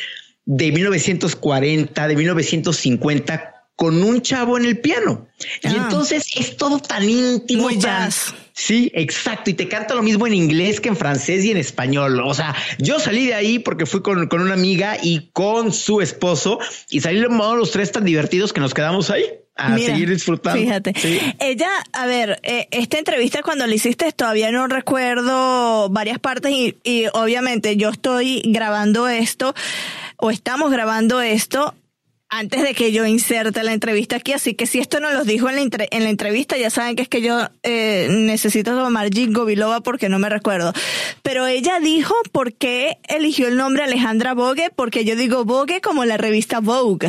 de 0.45 0.73
1940, 0.73 2.09
de 2.09 2.17
1950 2.17 3.62
con 3.83 4.01
un 4.01 4.23
chavo 4.23 4.57
en 4.59 4.65
el 4.65 4.79
piano. 4.79 5.27
Y 5.61 5.67
Ah. 5.67 5.73
entonces 5.83 6.25
es 6.37 6.57
todo 6.57 6.79
tan 6.79 7.03
íntimo. 7.09 7.63
Muy 7.65 7.75
tan- 7.81 8.07
jazz. 8.11 8.33
Sí, 8.53 8.93
exacto. 8.95 9.51
Y 9.51 9.55
te 9.55 9.67
canta 9.67 9.95
lo 9.95 10.03
mismo 10.05 10.25
en 10.29 10.35
inglés 10.35 10.81
que 10.81 10.89
en 10.89 10.97
francés 10.97 11.45
y 11.45 11.51
en 11.51 11.57
español. 11.57 12.21
O 12.25 12.33
sea, 12.33 12.55
yo 12.79 13.01
salí 13.01 13.27
de 13.27 13.35
ahí 13.35 13.59
porque 13.59 13.85
fui 13.85 14.01
con, 14.01 14.29
con 14.29 14.41
una 14.41 14.55
amiga 14.55 14.99
y 15.03 15.31
con 15.33 15.73
su 15.73 16.01
esposo 16.01 16.61
y 16.91 17.01
salieron 17.01 17.37
los 17.39 17.73
tres 17.73 17.91
tan 17.91 18.05
divertidos 18.05 18.53
que 18.53 18.61
nos 18.61 18.73
quedamos 18.73 19.11
ahí 19.11 19.25
a 19.57 19.71
Mira, 19.71 19.93
seguir 19.93 20.11
disfrutando. 20.11 20.61
Fíjate. 20.63 20.95
Sí. 20.97 21.19
Ella, 21.41 21.69
a 21.93 22.07
ver, 22.07 22.39
eh, 22.45 22.69
esta 22.71 22.99
entrevista 23.01 23.43
cuando 23.43 23.67
la 23.67 23.75
hiciste 23.75 24.13
todavía 24.13 24.53
no 24.53 24.69
recuerdo 24.69 25.89
varias 25.89 26.21
partes 26.21 26.53
y, 26.53 26.77
y 26.85 27.07
obviamente 27.15 27.77
yo 27.77 27.89
estoy 27.89 28.43
grabando 28.45 29.09
esto 29.09 29.55
o 30.19 30.31
estamos 30.31 30.71
grabando 30.71 31.21
esto 31.21 31.75
antes 32.35 32.63
de 32.63 32.73
que 32.75 32.93
yo 32.93 33.05
inserte 33.05 33.63
la 33.63 33.73
entrevista 33.75 34.17
aquí, 34.17 34.33
así 34.33 34.55
que 34.55 34.67
si 34.67 34.79
esto 34.79 35.01
no 35.01 35.13
los 35.13 35.27
dijo 35.27 35.49
en 35.51 35.57
la, 35.57 35.61
entre- 35.61 35.89
en 35.91 36.03
la 36.05 36.09
entrevista, 36.11 36.57
ya 36.57 36.71
saben 36.71 36.97
que 36.97 37.03
es 37.03 37.09
que 37.09 37.21
yo 37.21 37.39
eh, 37.63 38.09
necesito 38.11 38.73
tomar 38.75 39.13
Jingo 39.13 39.45
Biloba 39.45 39.81
porque 39.83 40.09
no 40.09 40.19
me 40.19 40.31
recuerdo. 40.31 40.73
Pero 41.23 41.47
ella 41.47 41.79
dijo 41.81 42.15
por 42.33 42.55
qué 42.55 42.97
eligió 43.07 43.49
el 43.49 43.57
nombre 43.57 43.83
Alejandra 43.85 44.33
Vogue, 44.35 44.71
porque 44.75 45.05
yo 45.05 45.15
digo 45.15 45.45
Vogue 45.45 45.81
como 45.83 46.05
la 46.07 46.17
revista 46.17 46.61
Vogue. 46.61 47.09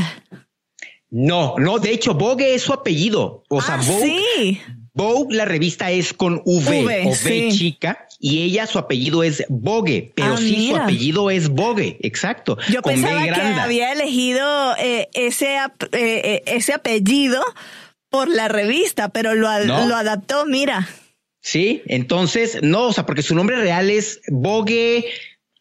No, 1.09 1.55
no, 1.57 1.79
de 1.79 1.91
hecho, 1.93 2.15
Vogue 2.15 2.53
es 2.55 2.63
su 2.63 2.73
apellido. 2.73 3.43
O 3.47 3.61
sea, 3.61 3.75
ah, 3.75 3.81
Vogue, 3.87 4.21
sí. 4.35 4.61
Vogue, 4.95 5.35
la 5.35 5.45
revista 5.45 5.89
es 5.89 6.13
con 6.13 6.41
V, 6.45 6.83
V, 6.83 7.01
o 7.05 7.09
V 7.09 7.15
sí. 7.15 7.49
chica, 7.57 8.07
y 8.19 8.43
ella 8.43 8.67
su 8.67 8.77
apellido 8.77 9.23
es 9.23 9.43
Vogue, 9.49 10.11
pero 10.15 10.33
Ah, 10.33 10.37
sí 10.37 10.69
su 10.69 10.75
apellido 10.75 11.31
es 11.31 11.49
Vogue, 11.49 11.97
exacto. 12.01 12.57
Yo 12.69 12.81
con 12.83 12.93
pensaba 12.93 13.23
que 13.23 13.31
había 13.41 13.91
elegido 13.91 14.75
eh, 14.77 15.09
ese, 15.13 15.55
eh, 15.55 15.67
eh, 15.93 16.43
ese 16.45 16.73
apellido 16.73 17.43
por 18.09 18.27
la 18.29 18.47
revista, 18.49 19.09
pero 19.09 19.33
lo, 19.33 19.49
No. 19.65 19.87
lo 19.87 19.95
adaptó, 19.95 20.45
mira. 20.45 20.87
Sí, 21.41 21.81
entonces, 21.87 22.59
no, 22.61 22.83
o 22.83 22.93
sea, 22.93 23.05
porque 23.07 23.23
su 23.23 23.33
nombre 23.33 23.55
real 23.57 23.89
es 23.89 24.21
Vogue 24.27 25.05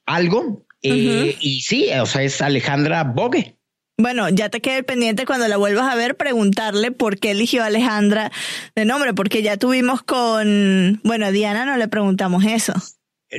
algo, 0.05 0.65
eh, 0.83 1.37
y 1.41 1.63
sí, 1.63 1.89
o 1.99 2.07
sea, 2.07 2.23
es 2.23 2.43
Alejandra 2.43 3.03
Vogue. 3.05 3.57
Bueno, 4.03 4.29
ya 4.29 4.49
te 4.49 4.61
queda 4.61 4.79
el 4.79 4.85
pendiente 4.85 5.27
cuando 5.27 5.47
la 5.47 5.57
vuelvas 5.57 5.89
a 5.89 5.95
ver 5.95 6.17
preguntarle 6.17 6.91
por 6.91 7.21
qué 7.21 7.31
eligió 7.31 7.63
a 7.63 7.67
Alejandra 7.67 8.33
de 8.75 8.85
nombre, 8.85 9.15
porque 9.15 9.45
ya 9.45 9.57
tuvimos 9.59 10.03
con, 10.03 11.01
bueno, 11.05 11.27
a 11.27 11.31
Diana 11.31 11.65
no 11.65 11.77
le 11.77 11.87
preguntamos 11.87 12.45
eso. 12.45 12.73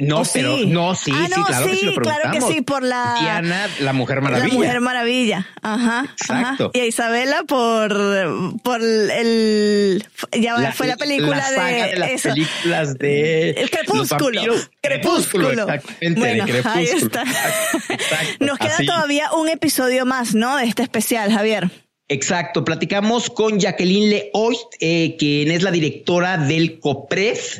No, 0.02 0.22
¿O 0.22 0.26
sí? 0.26 0.32
pero 0.34 0.58
no, 0.66 0.96
sí, 0.96 1.12
Ah, 1.14 1.28
sí, 1.28 1.34
no, 1.40 1.46
claro 1.46 1.68
que 1.68 1.76
sí 1.76 1.86
lo 1.86 1.92
sí, 1.92 1.98
claro 2.00 2.32
que 2.32 2.42
sí, 2.42 2.62
por 2.62 2.82
la- 2.84 3.16
Diana, 3.22 3.68
la 3.80 3.94
Mujer 3.94 4.22
Maravilla. 4.22 4.48
La 4.48 4.54
Mujer 4.56 4.82
Maravilla, 4.82 5.48
ajá, 5.62 6.06
Exacto. 6.20 6.64
ajá. 6.66 6.72
Y 6.74 6.80
a 6.80 6.86
Isabela 6.88 7.44
por, 7.48 8.60
por 8.64 8.82
el, 8.82 10.04
ya 10.32 10.72
fue 10.72 10.88
la 10.88 10.98
película 10.98 11.38
la 11.38 11.44
saga 11.44 11.66
de, 11.86 11.92
de 11.92 11.96
las 11.98 12.10
eso. 12.12 12.30
películas 12.30 12.98
de 12.98 13.50
El 13.52 13.70
crepúsculo. 13.70 14.42
vampiros. 14.42 14.70
Crepúsculo. 14.82 15.50
exactamente, 15.52 16.20
Bueno, 16.20 16.46
de 16.46 16.52
crepúsculo. 16.52 16.80
ahí 16.80 16.86
está. 16.86 17.22
Exacto, 17.90 18.46
Nos 18.46 18.58
queda 18.58 18.74
así. 18.76 18.86
todavía 18.86 19.32
un 19.34 19.48
episodio 19.50 20.06
más, 20.06 20.34
¿no? 20.34 20.58
De 20.58 20.66
este 20.66 20.84
especial, 20.84 21.32
Javier. 21.32 21.70
Exacto, 22.10 22.66
platicamos 22.66 23.30
con 23.30 23.60
Jacqueline 23.60 24.10
Leoist, 24.10 24.74
eh, 24.82 25.16
quien 25.18 25.52
es 25.52 25.64
la 25.64 25.72
directora 25.72 26.38
del 26.38 26.80
COPREF, 26.80 27.60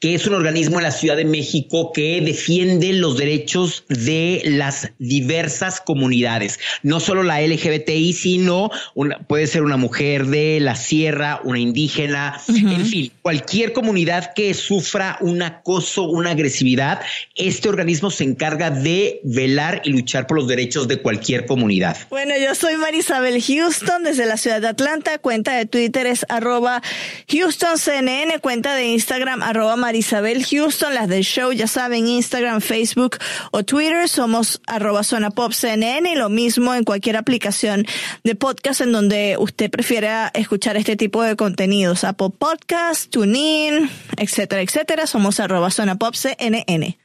que 0.00 0.14
es 0.14 0.26
un 0.26 0.34
organismo 0.34 0.76
en 0.78 0.84
la 0.84 0.90
Ciudad 0.90 1.16
de 1.16 1.24
México 1.24 1.92
que 1.92 2.20
defiende 2.20 2.92
los 2.92 3.16
derechos 3.16 3.84
de 3.88 4.42
las 4.44 4.90
diversas 4.98 5.80
comunidades, 5.80 6.58
no 6.82 7.00
solo 7.00 7.22
la 7.22 7.40
LGBTI, 7.40 8.12
sino 8.12 8.70
una, 8.94 9.18
puede 9.20 9.46
ser 9.46 9.62
una 9.62 9.76
mujer 9.76 10.26
de 10.26 10.60
la 10.60 10.76
sierra, 10.76 11.40
una 11.44 11.58
indígena, 11.58 12.40
en 12.48 12.86
fin, 12.86 13.12
cualquier 13.22 13.72
comunidad 13.72 14.34
que 14.34 14.54
sufra 14.54 15.18
un 15.20 15.42
acoso, 15.42 16.04
una 16.04 16.32
agresividad, 16.32 17.00
este 17.34 17.68
organismo 17.68 18.10
se 18.10 18.24
encarga 18.24 18.70
de 18.70 19.20
velar 19.24 19.82
y 19.84 19.90
luchar 19.90 20.26
por 20.26 20.36
los 20.36 20.46
derechos 20.46 20.88
de 20.88 20.98
cualquier 20.98 21.46
comunidad. 21.46 21.96
Bueno, 22.10 22.34
yo 22.36 22.54
soy 22.54 22.76
Marisabel 22.76 23.42
Houston 23.42 24.04
desde 24.04 24.26
la 24.26 24.36
ciudad 24.36 24.60
de 24.60 24.68
Atlanta. 24.68 25.18
Cuenta 25.18 25.56
de 25.56 25.66
Twitter 25.66 26.06
es 26.06 26.26
arroba 26.28 26.82
HoustonCNN. 27.28 28.40
Cuenta 28.40 28.74
de 28.74 28.86
Instagram 28.86 29.42
arroba 29.42 29.76
Marisabel 29.76 29.95
Houston. 30.02 30.94
Las 30.94 31.08
del 31.08 31.24
show, 31.24 31.52
ya 31.52 31.66
saben, 31.66 32.06
Instagram, 32.06 32.60
Facebook 32.60 33.18
o 33.50 33.64
Twitter. 33.64 34.08
Somos 34.08 34.60
arroba 34.66 35.04
Zona 35.04 35.30
Pop 35.30 35.52
CNN 35.52 36.10
y 36.10 36.14
lo 36.14 36.28
mismo 36.28 36.74
en 36.74 36.84
cualquier 36.84 37.16
aplicación 37.16 37.86
de 38.24 38.34
podcast 38.34 38.80
en 38.80 38.92
donde 38.92 39.36
usted 39.38 39.70
prefiera 39.70 40.30
escuchar 40.34 40.76
este 40.76 40.96
tipo 40.96 41.22
de 41.22 41.36
contenidos. 41.36 42.04
Apple 42.04 42.30
Podcast, 42.38 43.10
TuneIn, 43.10 43.90
etcétera, 44.16 44.62
etcétera. 44.62 45.06
Somos 45.06 45.40
arroba 45.40 45.70
Zona 45.70 45.96
Pop 45.96 46.14
CNN. 46.14 46.98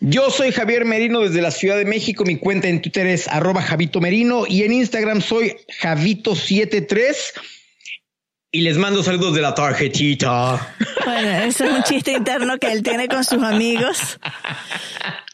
Yo 0.00 0.28
soy 0.30 0.52
Javier 0.52 0.84
Merino 0.84 1.20
desde 1.20 1.40
la 1.40 1.50
Ciudad 1.50 1.76
de 1.76 1.84
México. 1.84 2.24
Mi 2.24 2.36
cuenta 2.36 2.68
en 2.68 2.82
Twitter 2.82 3.06
es 3.06 3.28
arroba 3.28 3.62
Javito 3.62 4.00
Merino 4.00 4.44
y 4.46 4.64
en 4.64 4.72
Instagram 4.72 5.22
soy 5.22 5.56
Javito73. 5.80 7.14
Y 8.54 8.60
les 8.60 8.76
mando 8.78 9.02
saludos 9.02 9.34
de 9.34 9.42
la 9.42 9.52
tarjetita. 9.52 10.76
Bueno, 11.04 11.28
ese 11.28 11.66
es 11.66 11.72
un 11.72 11.82
chiste 11.82 12.12
interno 12.12 12.56
que 12.56 12.70
él 12.70 12.84
tiene 12.84 13.08
con 13.08 13.24
sus 13.24 13.42
amigos. 13.42 14.20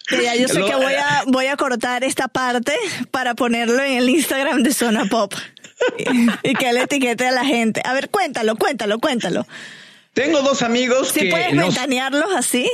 Que 0.08 0.22
ya 0.22 0.34
yo 0.36 0.48
sé 0.48 0.64
que 0.64 0.74
voy 0.74 0.94
a, 0.94 1.24
voy 1.26 1.44
a 1.44 1.56
cortar 1.58 2.02
esta 2.02 2.28
parte 2.28 2.74
para 3.10 3.34
ponerlo 3.34 3.82
en 3.82 3.98
el 3.98 4.08
Instagram 4.08 4.62
de 4.62 4.72
Zona 4.72 5.04
Pop. 5.04 5.34
Y, 5.98 6.48
y 6.50 6.54
que 6.54 6.70
él 6.70 6.78
etiquete 6.78 7.26
a 7.26 7.30
la 7.30 7.44
gente. 7.44 7.82
A 7.84 7.92
ver, 7.92 8.08
cuéntalo, 8.08 8.56
cuéntalo, 8.56 8.98
cuéntalo. 9.00 9.46
Tengo 10.14 10.40
dos 10.40 10.62
amigos 10.62 11.10
Si 11.10 11.20
que 11.20 11.30
puedes 11.30 11.54
ventanearlos 11.54 12.34
así. 12.34 12.70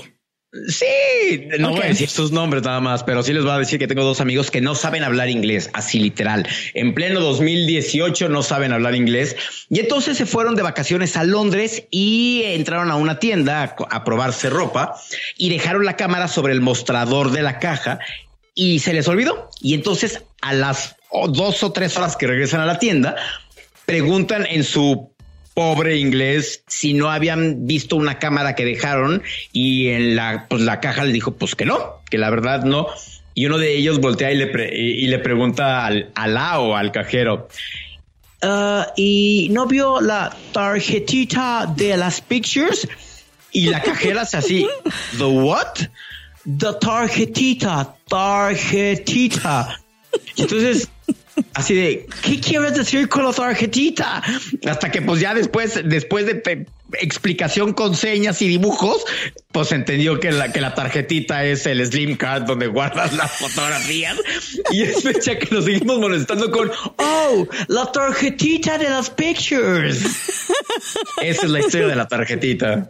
Sí, 0.69 1.49
no 1.59 1.73
voy 1.73 1.83
a 1.83 1.87
decir 1.87 2.09
sus 2.09 2.31
nombres 2.31 2.63
nada 2.63 2.81
más, 2.81 3.03
pero 3.03 3.23
sí 3.23 3.33
les 3.33 3.43
voy 3.43 3.53
a 3.53 3.59
decir 3.59 3.79
que 3.79 3.89
tengo 3.89 4.05
dos 4.05 4.21
amigos 4.21 4.51
que 4.51 4.61
no 4.61 4.75
saben 4.75 5.03
hablar 5.03 5.29
inglés, 5.29 5.71
así 5.75 5.99
literal. 5.99 6.47
En 6.73 6.95
pleno 6.95 7.21
2018 7.21 8.29
no 8.29 8.43
saben 8.43 8.73
hablar 8.73 8.95
inglés 8.95 9.37
y 9.69 9.81
entonces 9.81 10.17
se 10.17 10.25
fueron 10.25 10.55
de 10.55 10.63
vacaciones 10.63 11.17
a 11.17 11.25
Londres 11.25 11.85
y 11.91 12.43
entraron 12.45 12.91
a 12.91 12.97
una 12.97 13.19
tienda 13.19 13.77
a, 13.91 14.05
probarse 14.05 14.49
ropa 14.49 14.97
y 15.37 15.51
dejaron 15.51 15.85
la 15.85 15.97
cámara 15.97 16.29
sobre 16.29 16.53
el 16.53 16.61
mostrador 16.61 17.33
de 17.33 17.43
la 17.43 17.59
caja 17.59 17.99
y 18.55 18.79
se 18.79 18.95
les 18.95 19.09
olvidó. 19.09 19.51
Y 19.61 19.75
entonces 19.75 20.23
a 20.41 20.55
las 20.55 20.97
dos 21.29 21.63
o 21.65 21.73
tres 21.73 21.97
horas 21.97 22.17
que 22.17 22.27
regresan 22.29 22.61
a 22.61 22.67
la 22.67 22.79
tienda, 22.79 23.17
preguntan 23.85 24.47
en 24.47 24.65
su 24.65 25.16
pobre 25.57 25.97
inglés 25.97 26.63
si 26.67 26.93
no 26.93 27.11
habían 27.11 27.67
visto 27.67 27.97
una 27.97 28.19
cámara 28.19 28.55
que 28.55 28.67
dejaron 28.67 29.23
y 29.55 29.89
en 29.89 30.15
la, 30.15 30.45
pues 30.51 30.61
la 30.61 30.81
caja 30.81 31.03
le 31.03 31.15
dijo 31.15 31.33
pues 31.35 31.55
que 31.55 31.65
no, 31.65 32.03
que 32.11 32.19
la 32.19 32.29
verdad 32.29 32.63
no. 32.65 32.89
Y 33.33 33.47
uno 33.47 33.57
de 33.57 33.75
ellos 33.75 33.99
voltea 33.99 34.31
y 34.33 34.37
le, 34.37 34.49
pre- 34.49 34.77
y, 34.79 35.07
le 35.07 35.19
pregunta 35.19 35.87
al, 35.87 36.11
al 36.15 36.35
la 36.35 36.61
o 36.61 36.77
al 36.77 36.93
cajero. 36.93 37.49
"Ah, 38.43 38.93
y 38.99 39.49
no 39.51 39.67
vio 39.67 40.03
la 40.03 40.37
tarjetita 40.53 41.73
de 41.75 41.97
las 41.97 42.21
pictures 42.21 42.87
y 43.51 43.69
la 43.69 43.81
cajera 43.83 44.23
es 44.23 44.35
así. 44.35 44.69
The 45.17 45.25
what? 45.25 45.75
The 46.45 46.75
tarjetita, 46.79 47.95
tarjetita. 48.09 49.81
Entonces, 50.37 50.89
así 51.55 51.75
de, 51.75 52.07
¿qué 52.23 52.41
quieres 52.41 52.75
decir 52.75 53.09
con 53.09 53.25
la 53.25 53.33
tarjetita? 53.33 54.23
Hasta 54.69 54.91
que 54.91 55.03
pues 55.03 55.21
ya 55.21 55.35
después, 55.35 55.81
después 55.85 56.27
de 56.27 56.67
explicación 57.01 57.73
con 57.73 57.95
señas 57.95 58.41
y 58.43 58.49
dibujos, 58.49 59.05
pues 59.53 59.73
entendió 59.73 60.21
que 60.21 60.31
la, 60.31 60.53
que 60.53 60.61
la 60.61 60.75
tarjetita 60.75 61.45
es 61.45 61.67
el 61.67 61.85
slim 61.85 62.17
card 62.17 62.45
donde 62.45 62.67
guardas 62.69 63.13
las 63.15 63.33
fotografías. 63.33 64.17
Y 64.71 64.83
es 64.83 65.03
fecha 65.03 65.39
que 65.39 65.55
nos 65.55 65.65
seguimos 65.65 65.99
molestando 65.99 66.51
con, 66.51 66.71
oh, 66.99 67.47
la 67.69 67.91
tarjetita 67.91 68.79
de 68.79 68.91
las 68.91 69.11
pictures. 69.11 70.03
Esa 71.23 71.47
es 71.47 71.51
la 71.51 71.61
historia 71.61 71.89
de 71.89 71.97
la 71.97 72.09
tarjetita. 72.09 72.89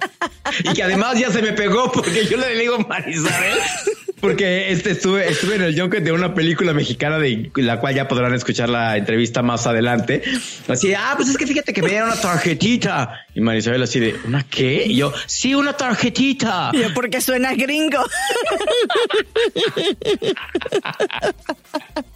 Y 0.65 0.73
que 0.75 0.83
además 0.83 1.19
ya 1.19 1.31
se 1.31 1.43
me 1.43 1.53
pegó 1.53 1.91
porque 1.91 2.27
yo 2.27 2.37
le 2.37 2.59
digo 2.59 2.79
Marisabel. 2.79 3.59
Porque 4.21 4.73
este 4.73 4.93
estuve, 4.93 5.29
estuve 5.29 5.57
en 5.57 5.63
el 5.63 5.79
junket 5.79 6.03
de 6.03 6.13
una 6.13 6.35
película 6.35 6.73
mexicana 6.73 7.19
de 7.19 7.51
la 7.57 7.81
cual 7.81 7.95
ya 7.95 8.09
podrán 8.09 8.35
escuchar 8.35 8.69
la 8.69 8.97
entrevista 8.97 9.43
más 9.43 9.67
adelante. 9.67 10.23
Así 10.69 10.95
ah, 10.95 11.15
pues 11.17 11.29
es 11.29 11.37
que 11.37 11.47
fíjate 11.47 11.73
que 11.73 11.83
me 11.83 11.91
dieron 11.91 12.09
una 12.09 12.21
tarjetita. 12.21 13.27
Y 13.35 13.41
Marisabel 13.41 13.83
así 13.83 14.01
de, 14.01 14.17
¿una 14.27 14.45
qué? 14.45 14.87
Y 14.87 14.97
yo, 14.97 15.13
sí, 15.27 15.55
una 15.55 15.75
tarjetita. 15.75 16.71
Y 16.73 16.81
yo, 16.81 16.95
porque 16.95 17.21
suena 17.21 17.55
gringo. 17.55 18.03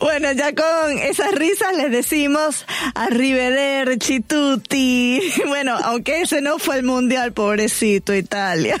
Bueno, 0.00 0.32
ya 0.32 0.54
con 0.54 0.98
esas 0.98 1.32
risas 1.32 1.76
les 1.76 1.90
decimos 1.90 2.64
arrivederci 2.94 4.20
tutti. 4.20 5.20
Bueno, 5.46 5.76
aunque 5.82 6.22
ese 6.22 6.40
no 6.40 6.58
fue 6.58 6.76
el 6.76 6.82
mundial, 6.82 7.32
pobrecito 7.32 8.14
Italia. 8.14 8.78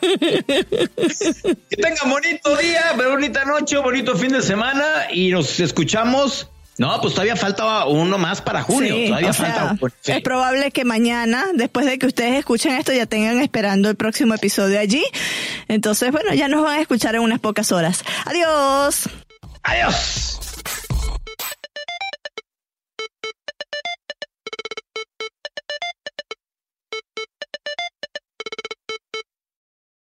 Que 0.00 1.76
tengan 1.76 2.10
bonito 2.10 2.56
día, 2.56 2.92
bonita 2.96 3.44
noche, 3.44 3.76
bonito 3.78 4.16
fin 4.16 4.32
de 4.32 4.42
semana 4.42 4.84
y 5.12 5.30
nos 5.30 5.60
escuchamos 5.60 6.48
No, 6.78 6.98
pues 7.00 7.12
todavía 7.14 7.36
falta 7.36 7.84
uno 7.86 8.16
más 8.18 8.40
para 8.40 8.62
junio. 8.62 8.94
Sí, 8.94 9.06
todavía 9.08 9.30
o 9.30 9.32
sea, 9.34 9.52
falta. 9.54 9.86
sí. 10.00 10.12
Es 10.12 10.22
probable 10.22 10.70
que 10.70 10.84
mañana, 10.84 11.46
después 11.54 11.84
de 11.86 11.98
que 11.98 12.06
ustedes 12.06 12.36
escuchen 12.38 12.72
esto, 12.72 12.92
ya 12.92 13.06
tengan 13.06 13.38
esperando 13.40 13.88
el 13.90 13.96
próximo 13.96 14.34
episodio 14.34 14.78
allí. 14.80 15.04
Entonces, 15.68 16.10
bueno, 16.10 16.32
ya 16.34 16.48
nos 16.48 16.62
van 16.62 16.78
a 16.78 16.80
escuchar 16.80 17.14
en 17.14 17.20
unas 17.22 17.38
pocas 17.38 17.70
horas. 17.72 18.02
Adiós. 18.24 19.08
Adiós. 19.62 20.49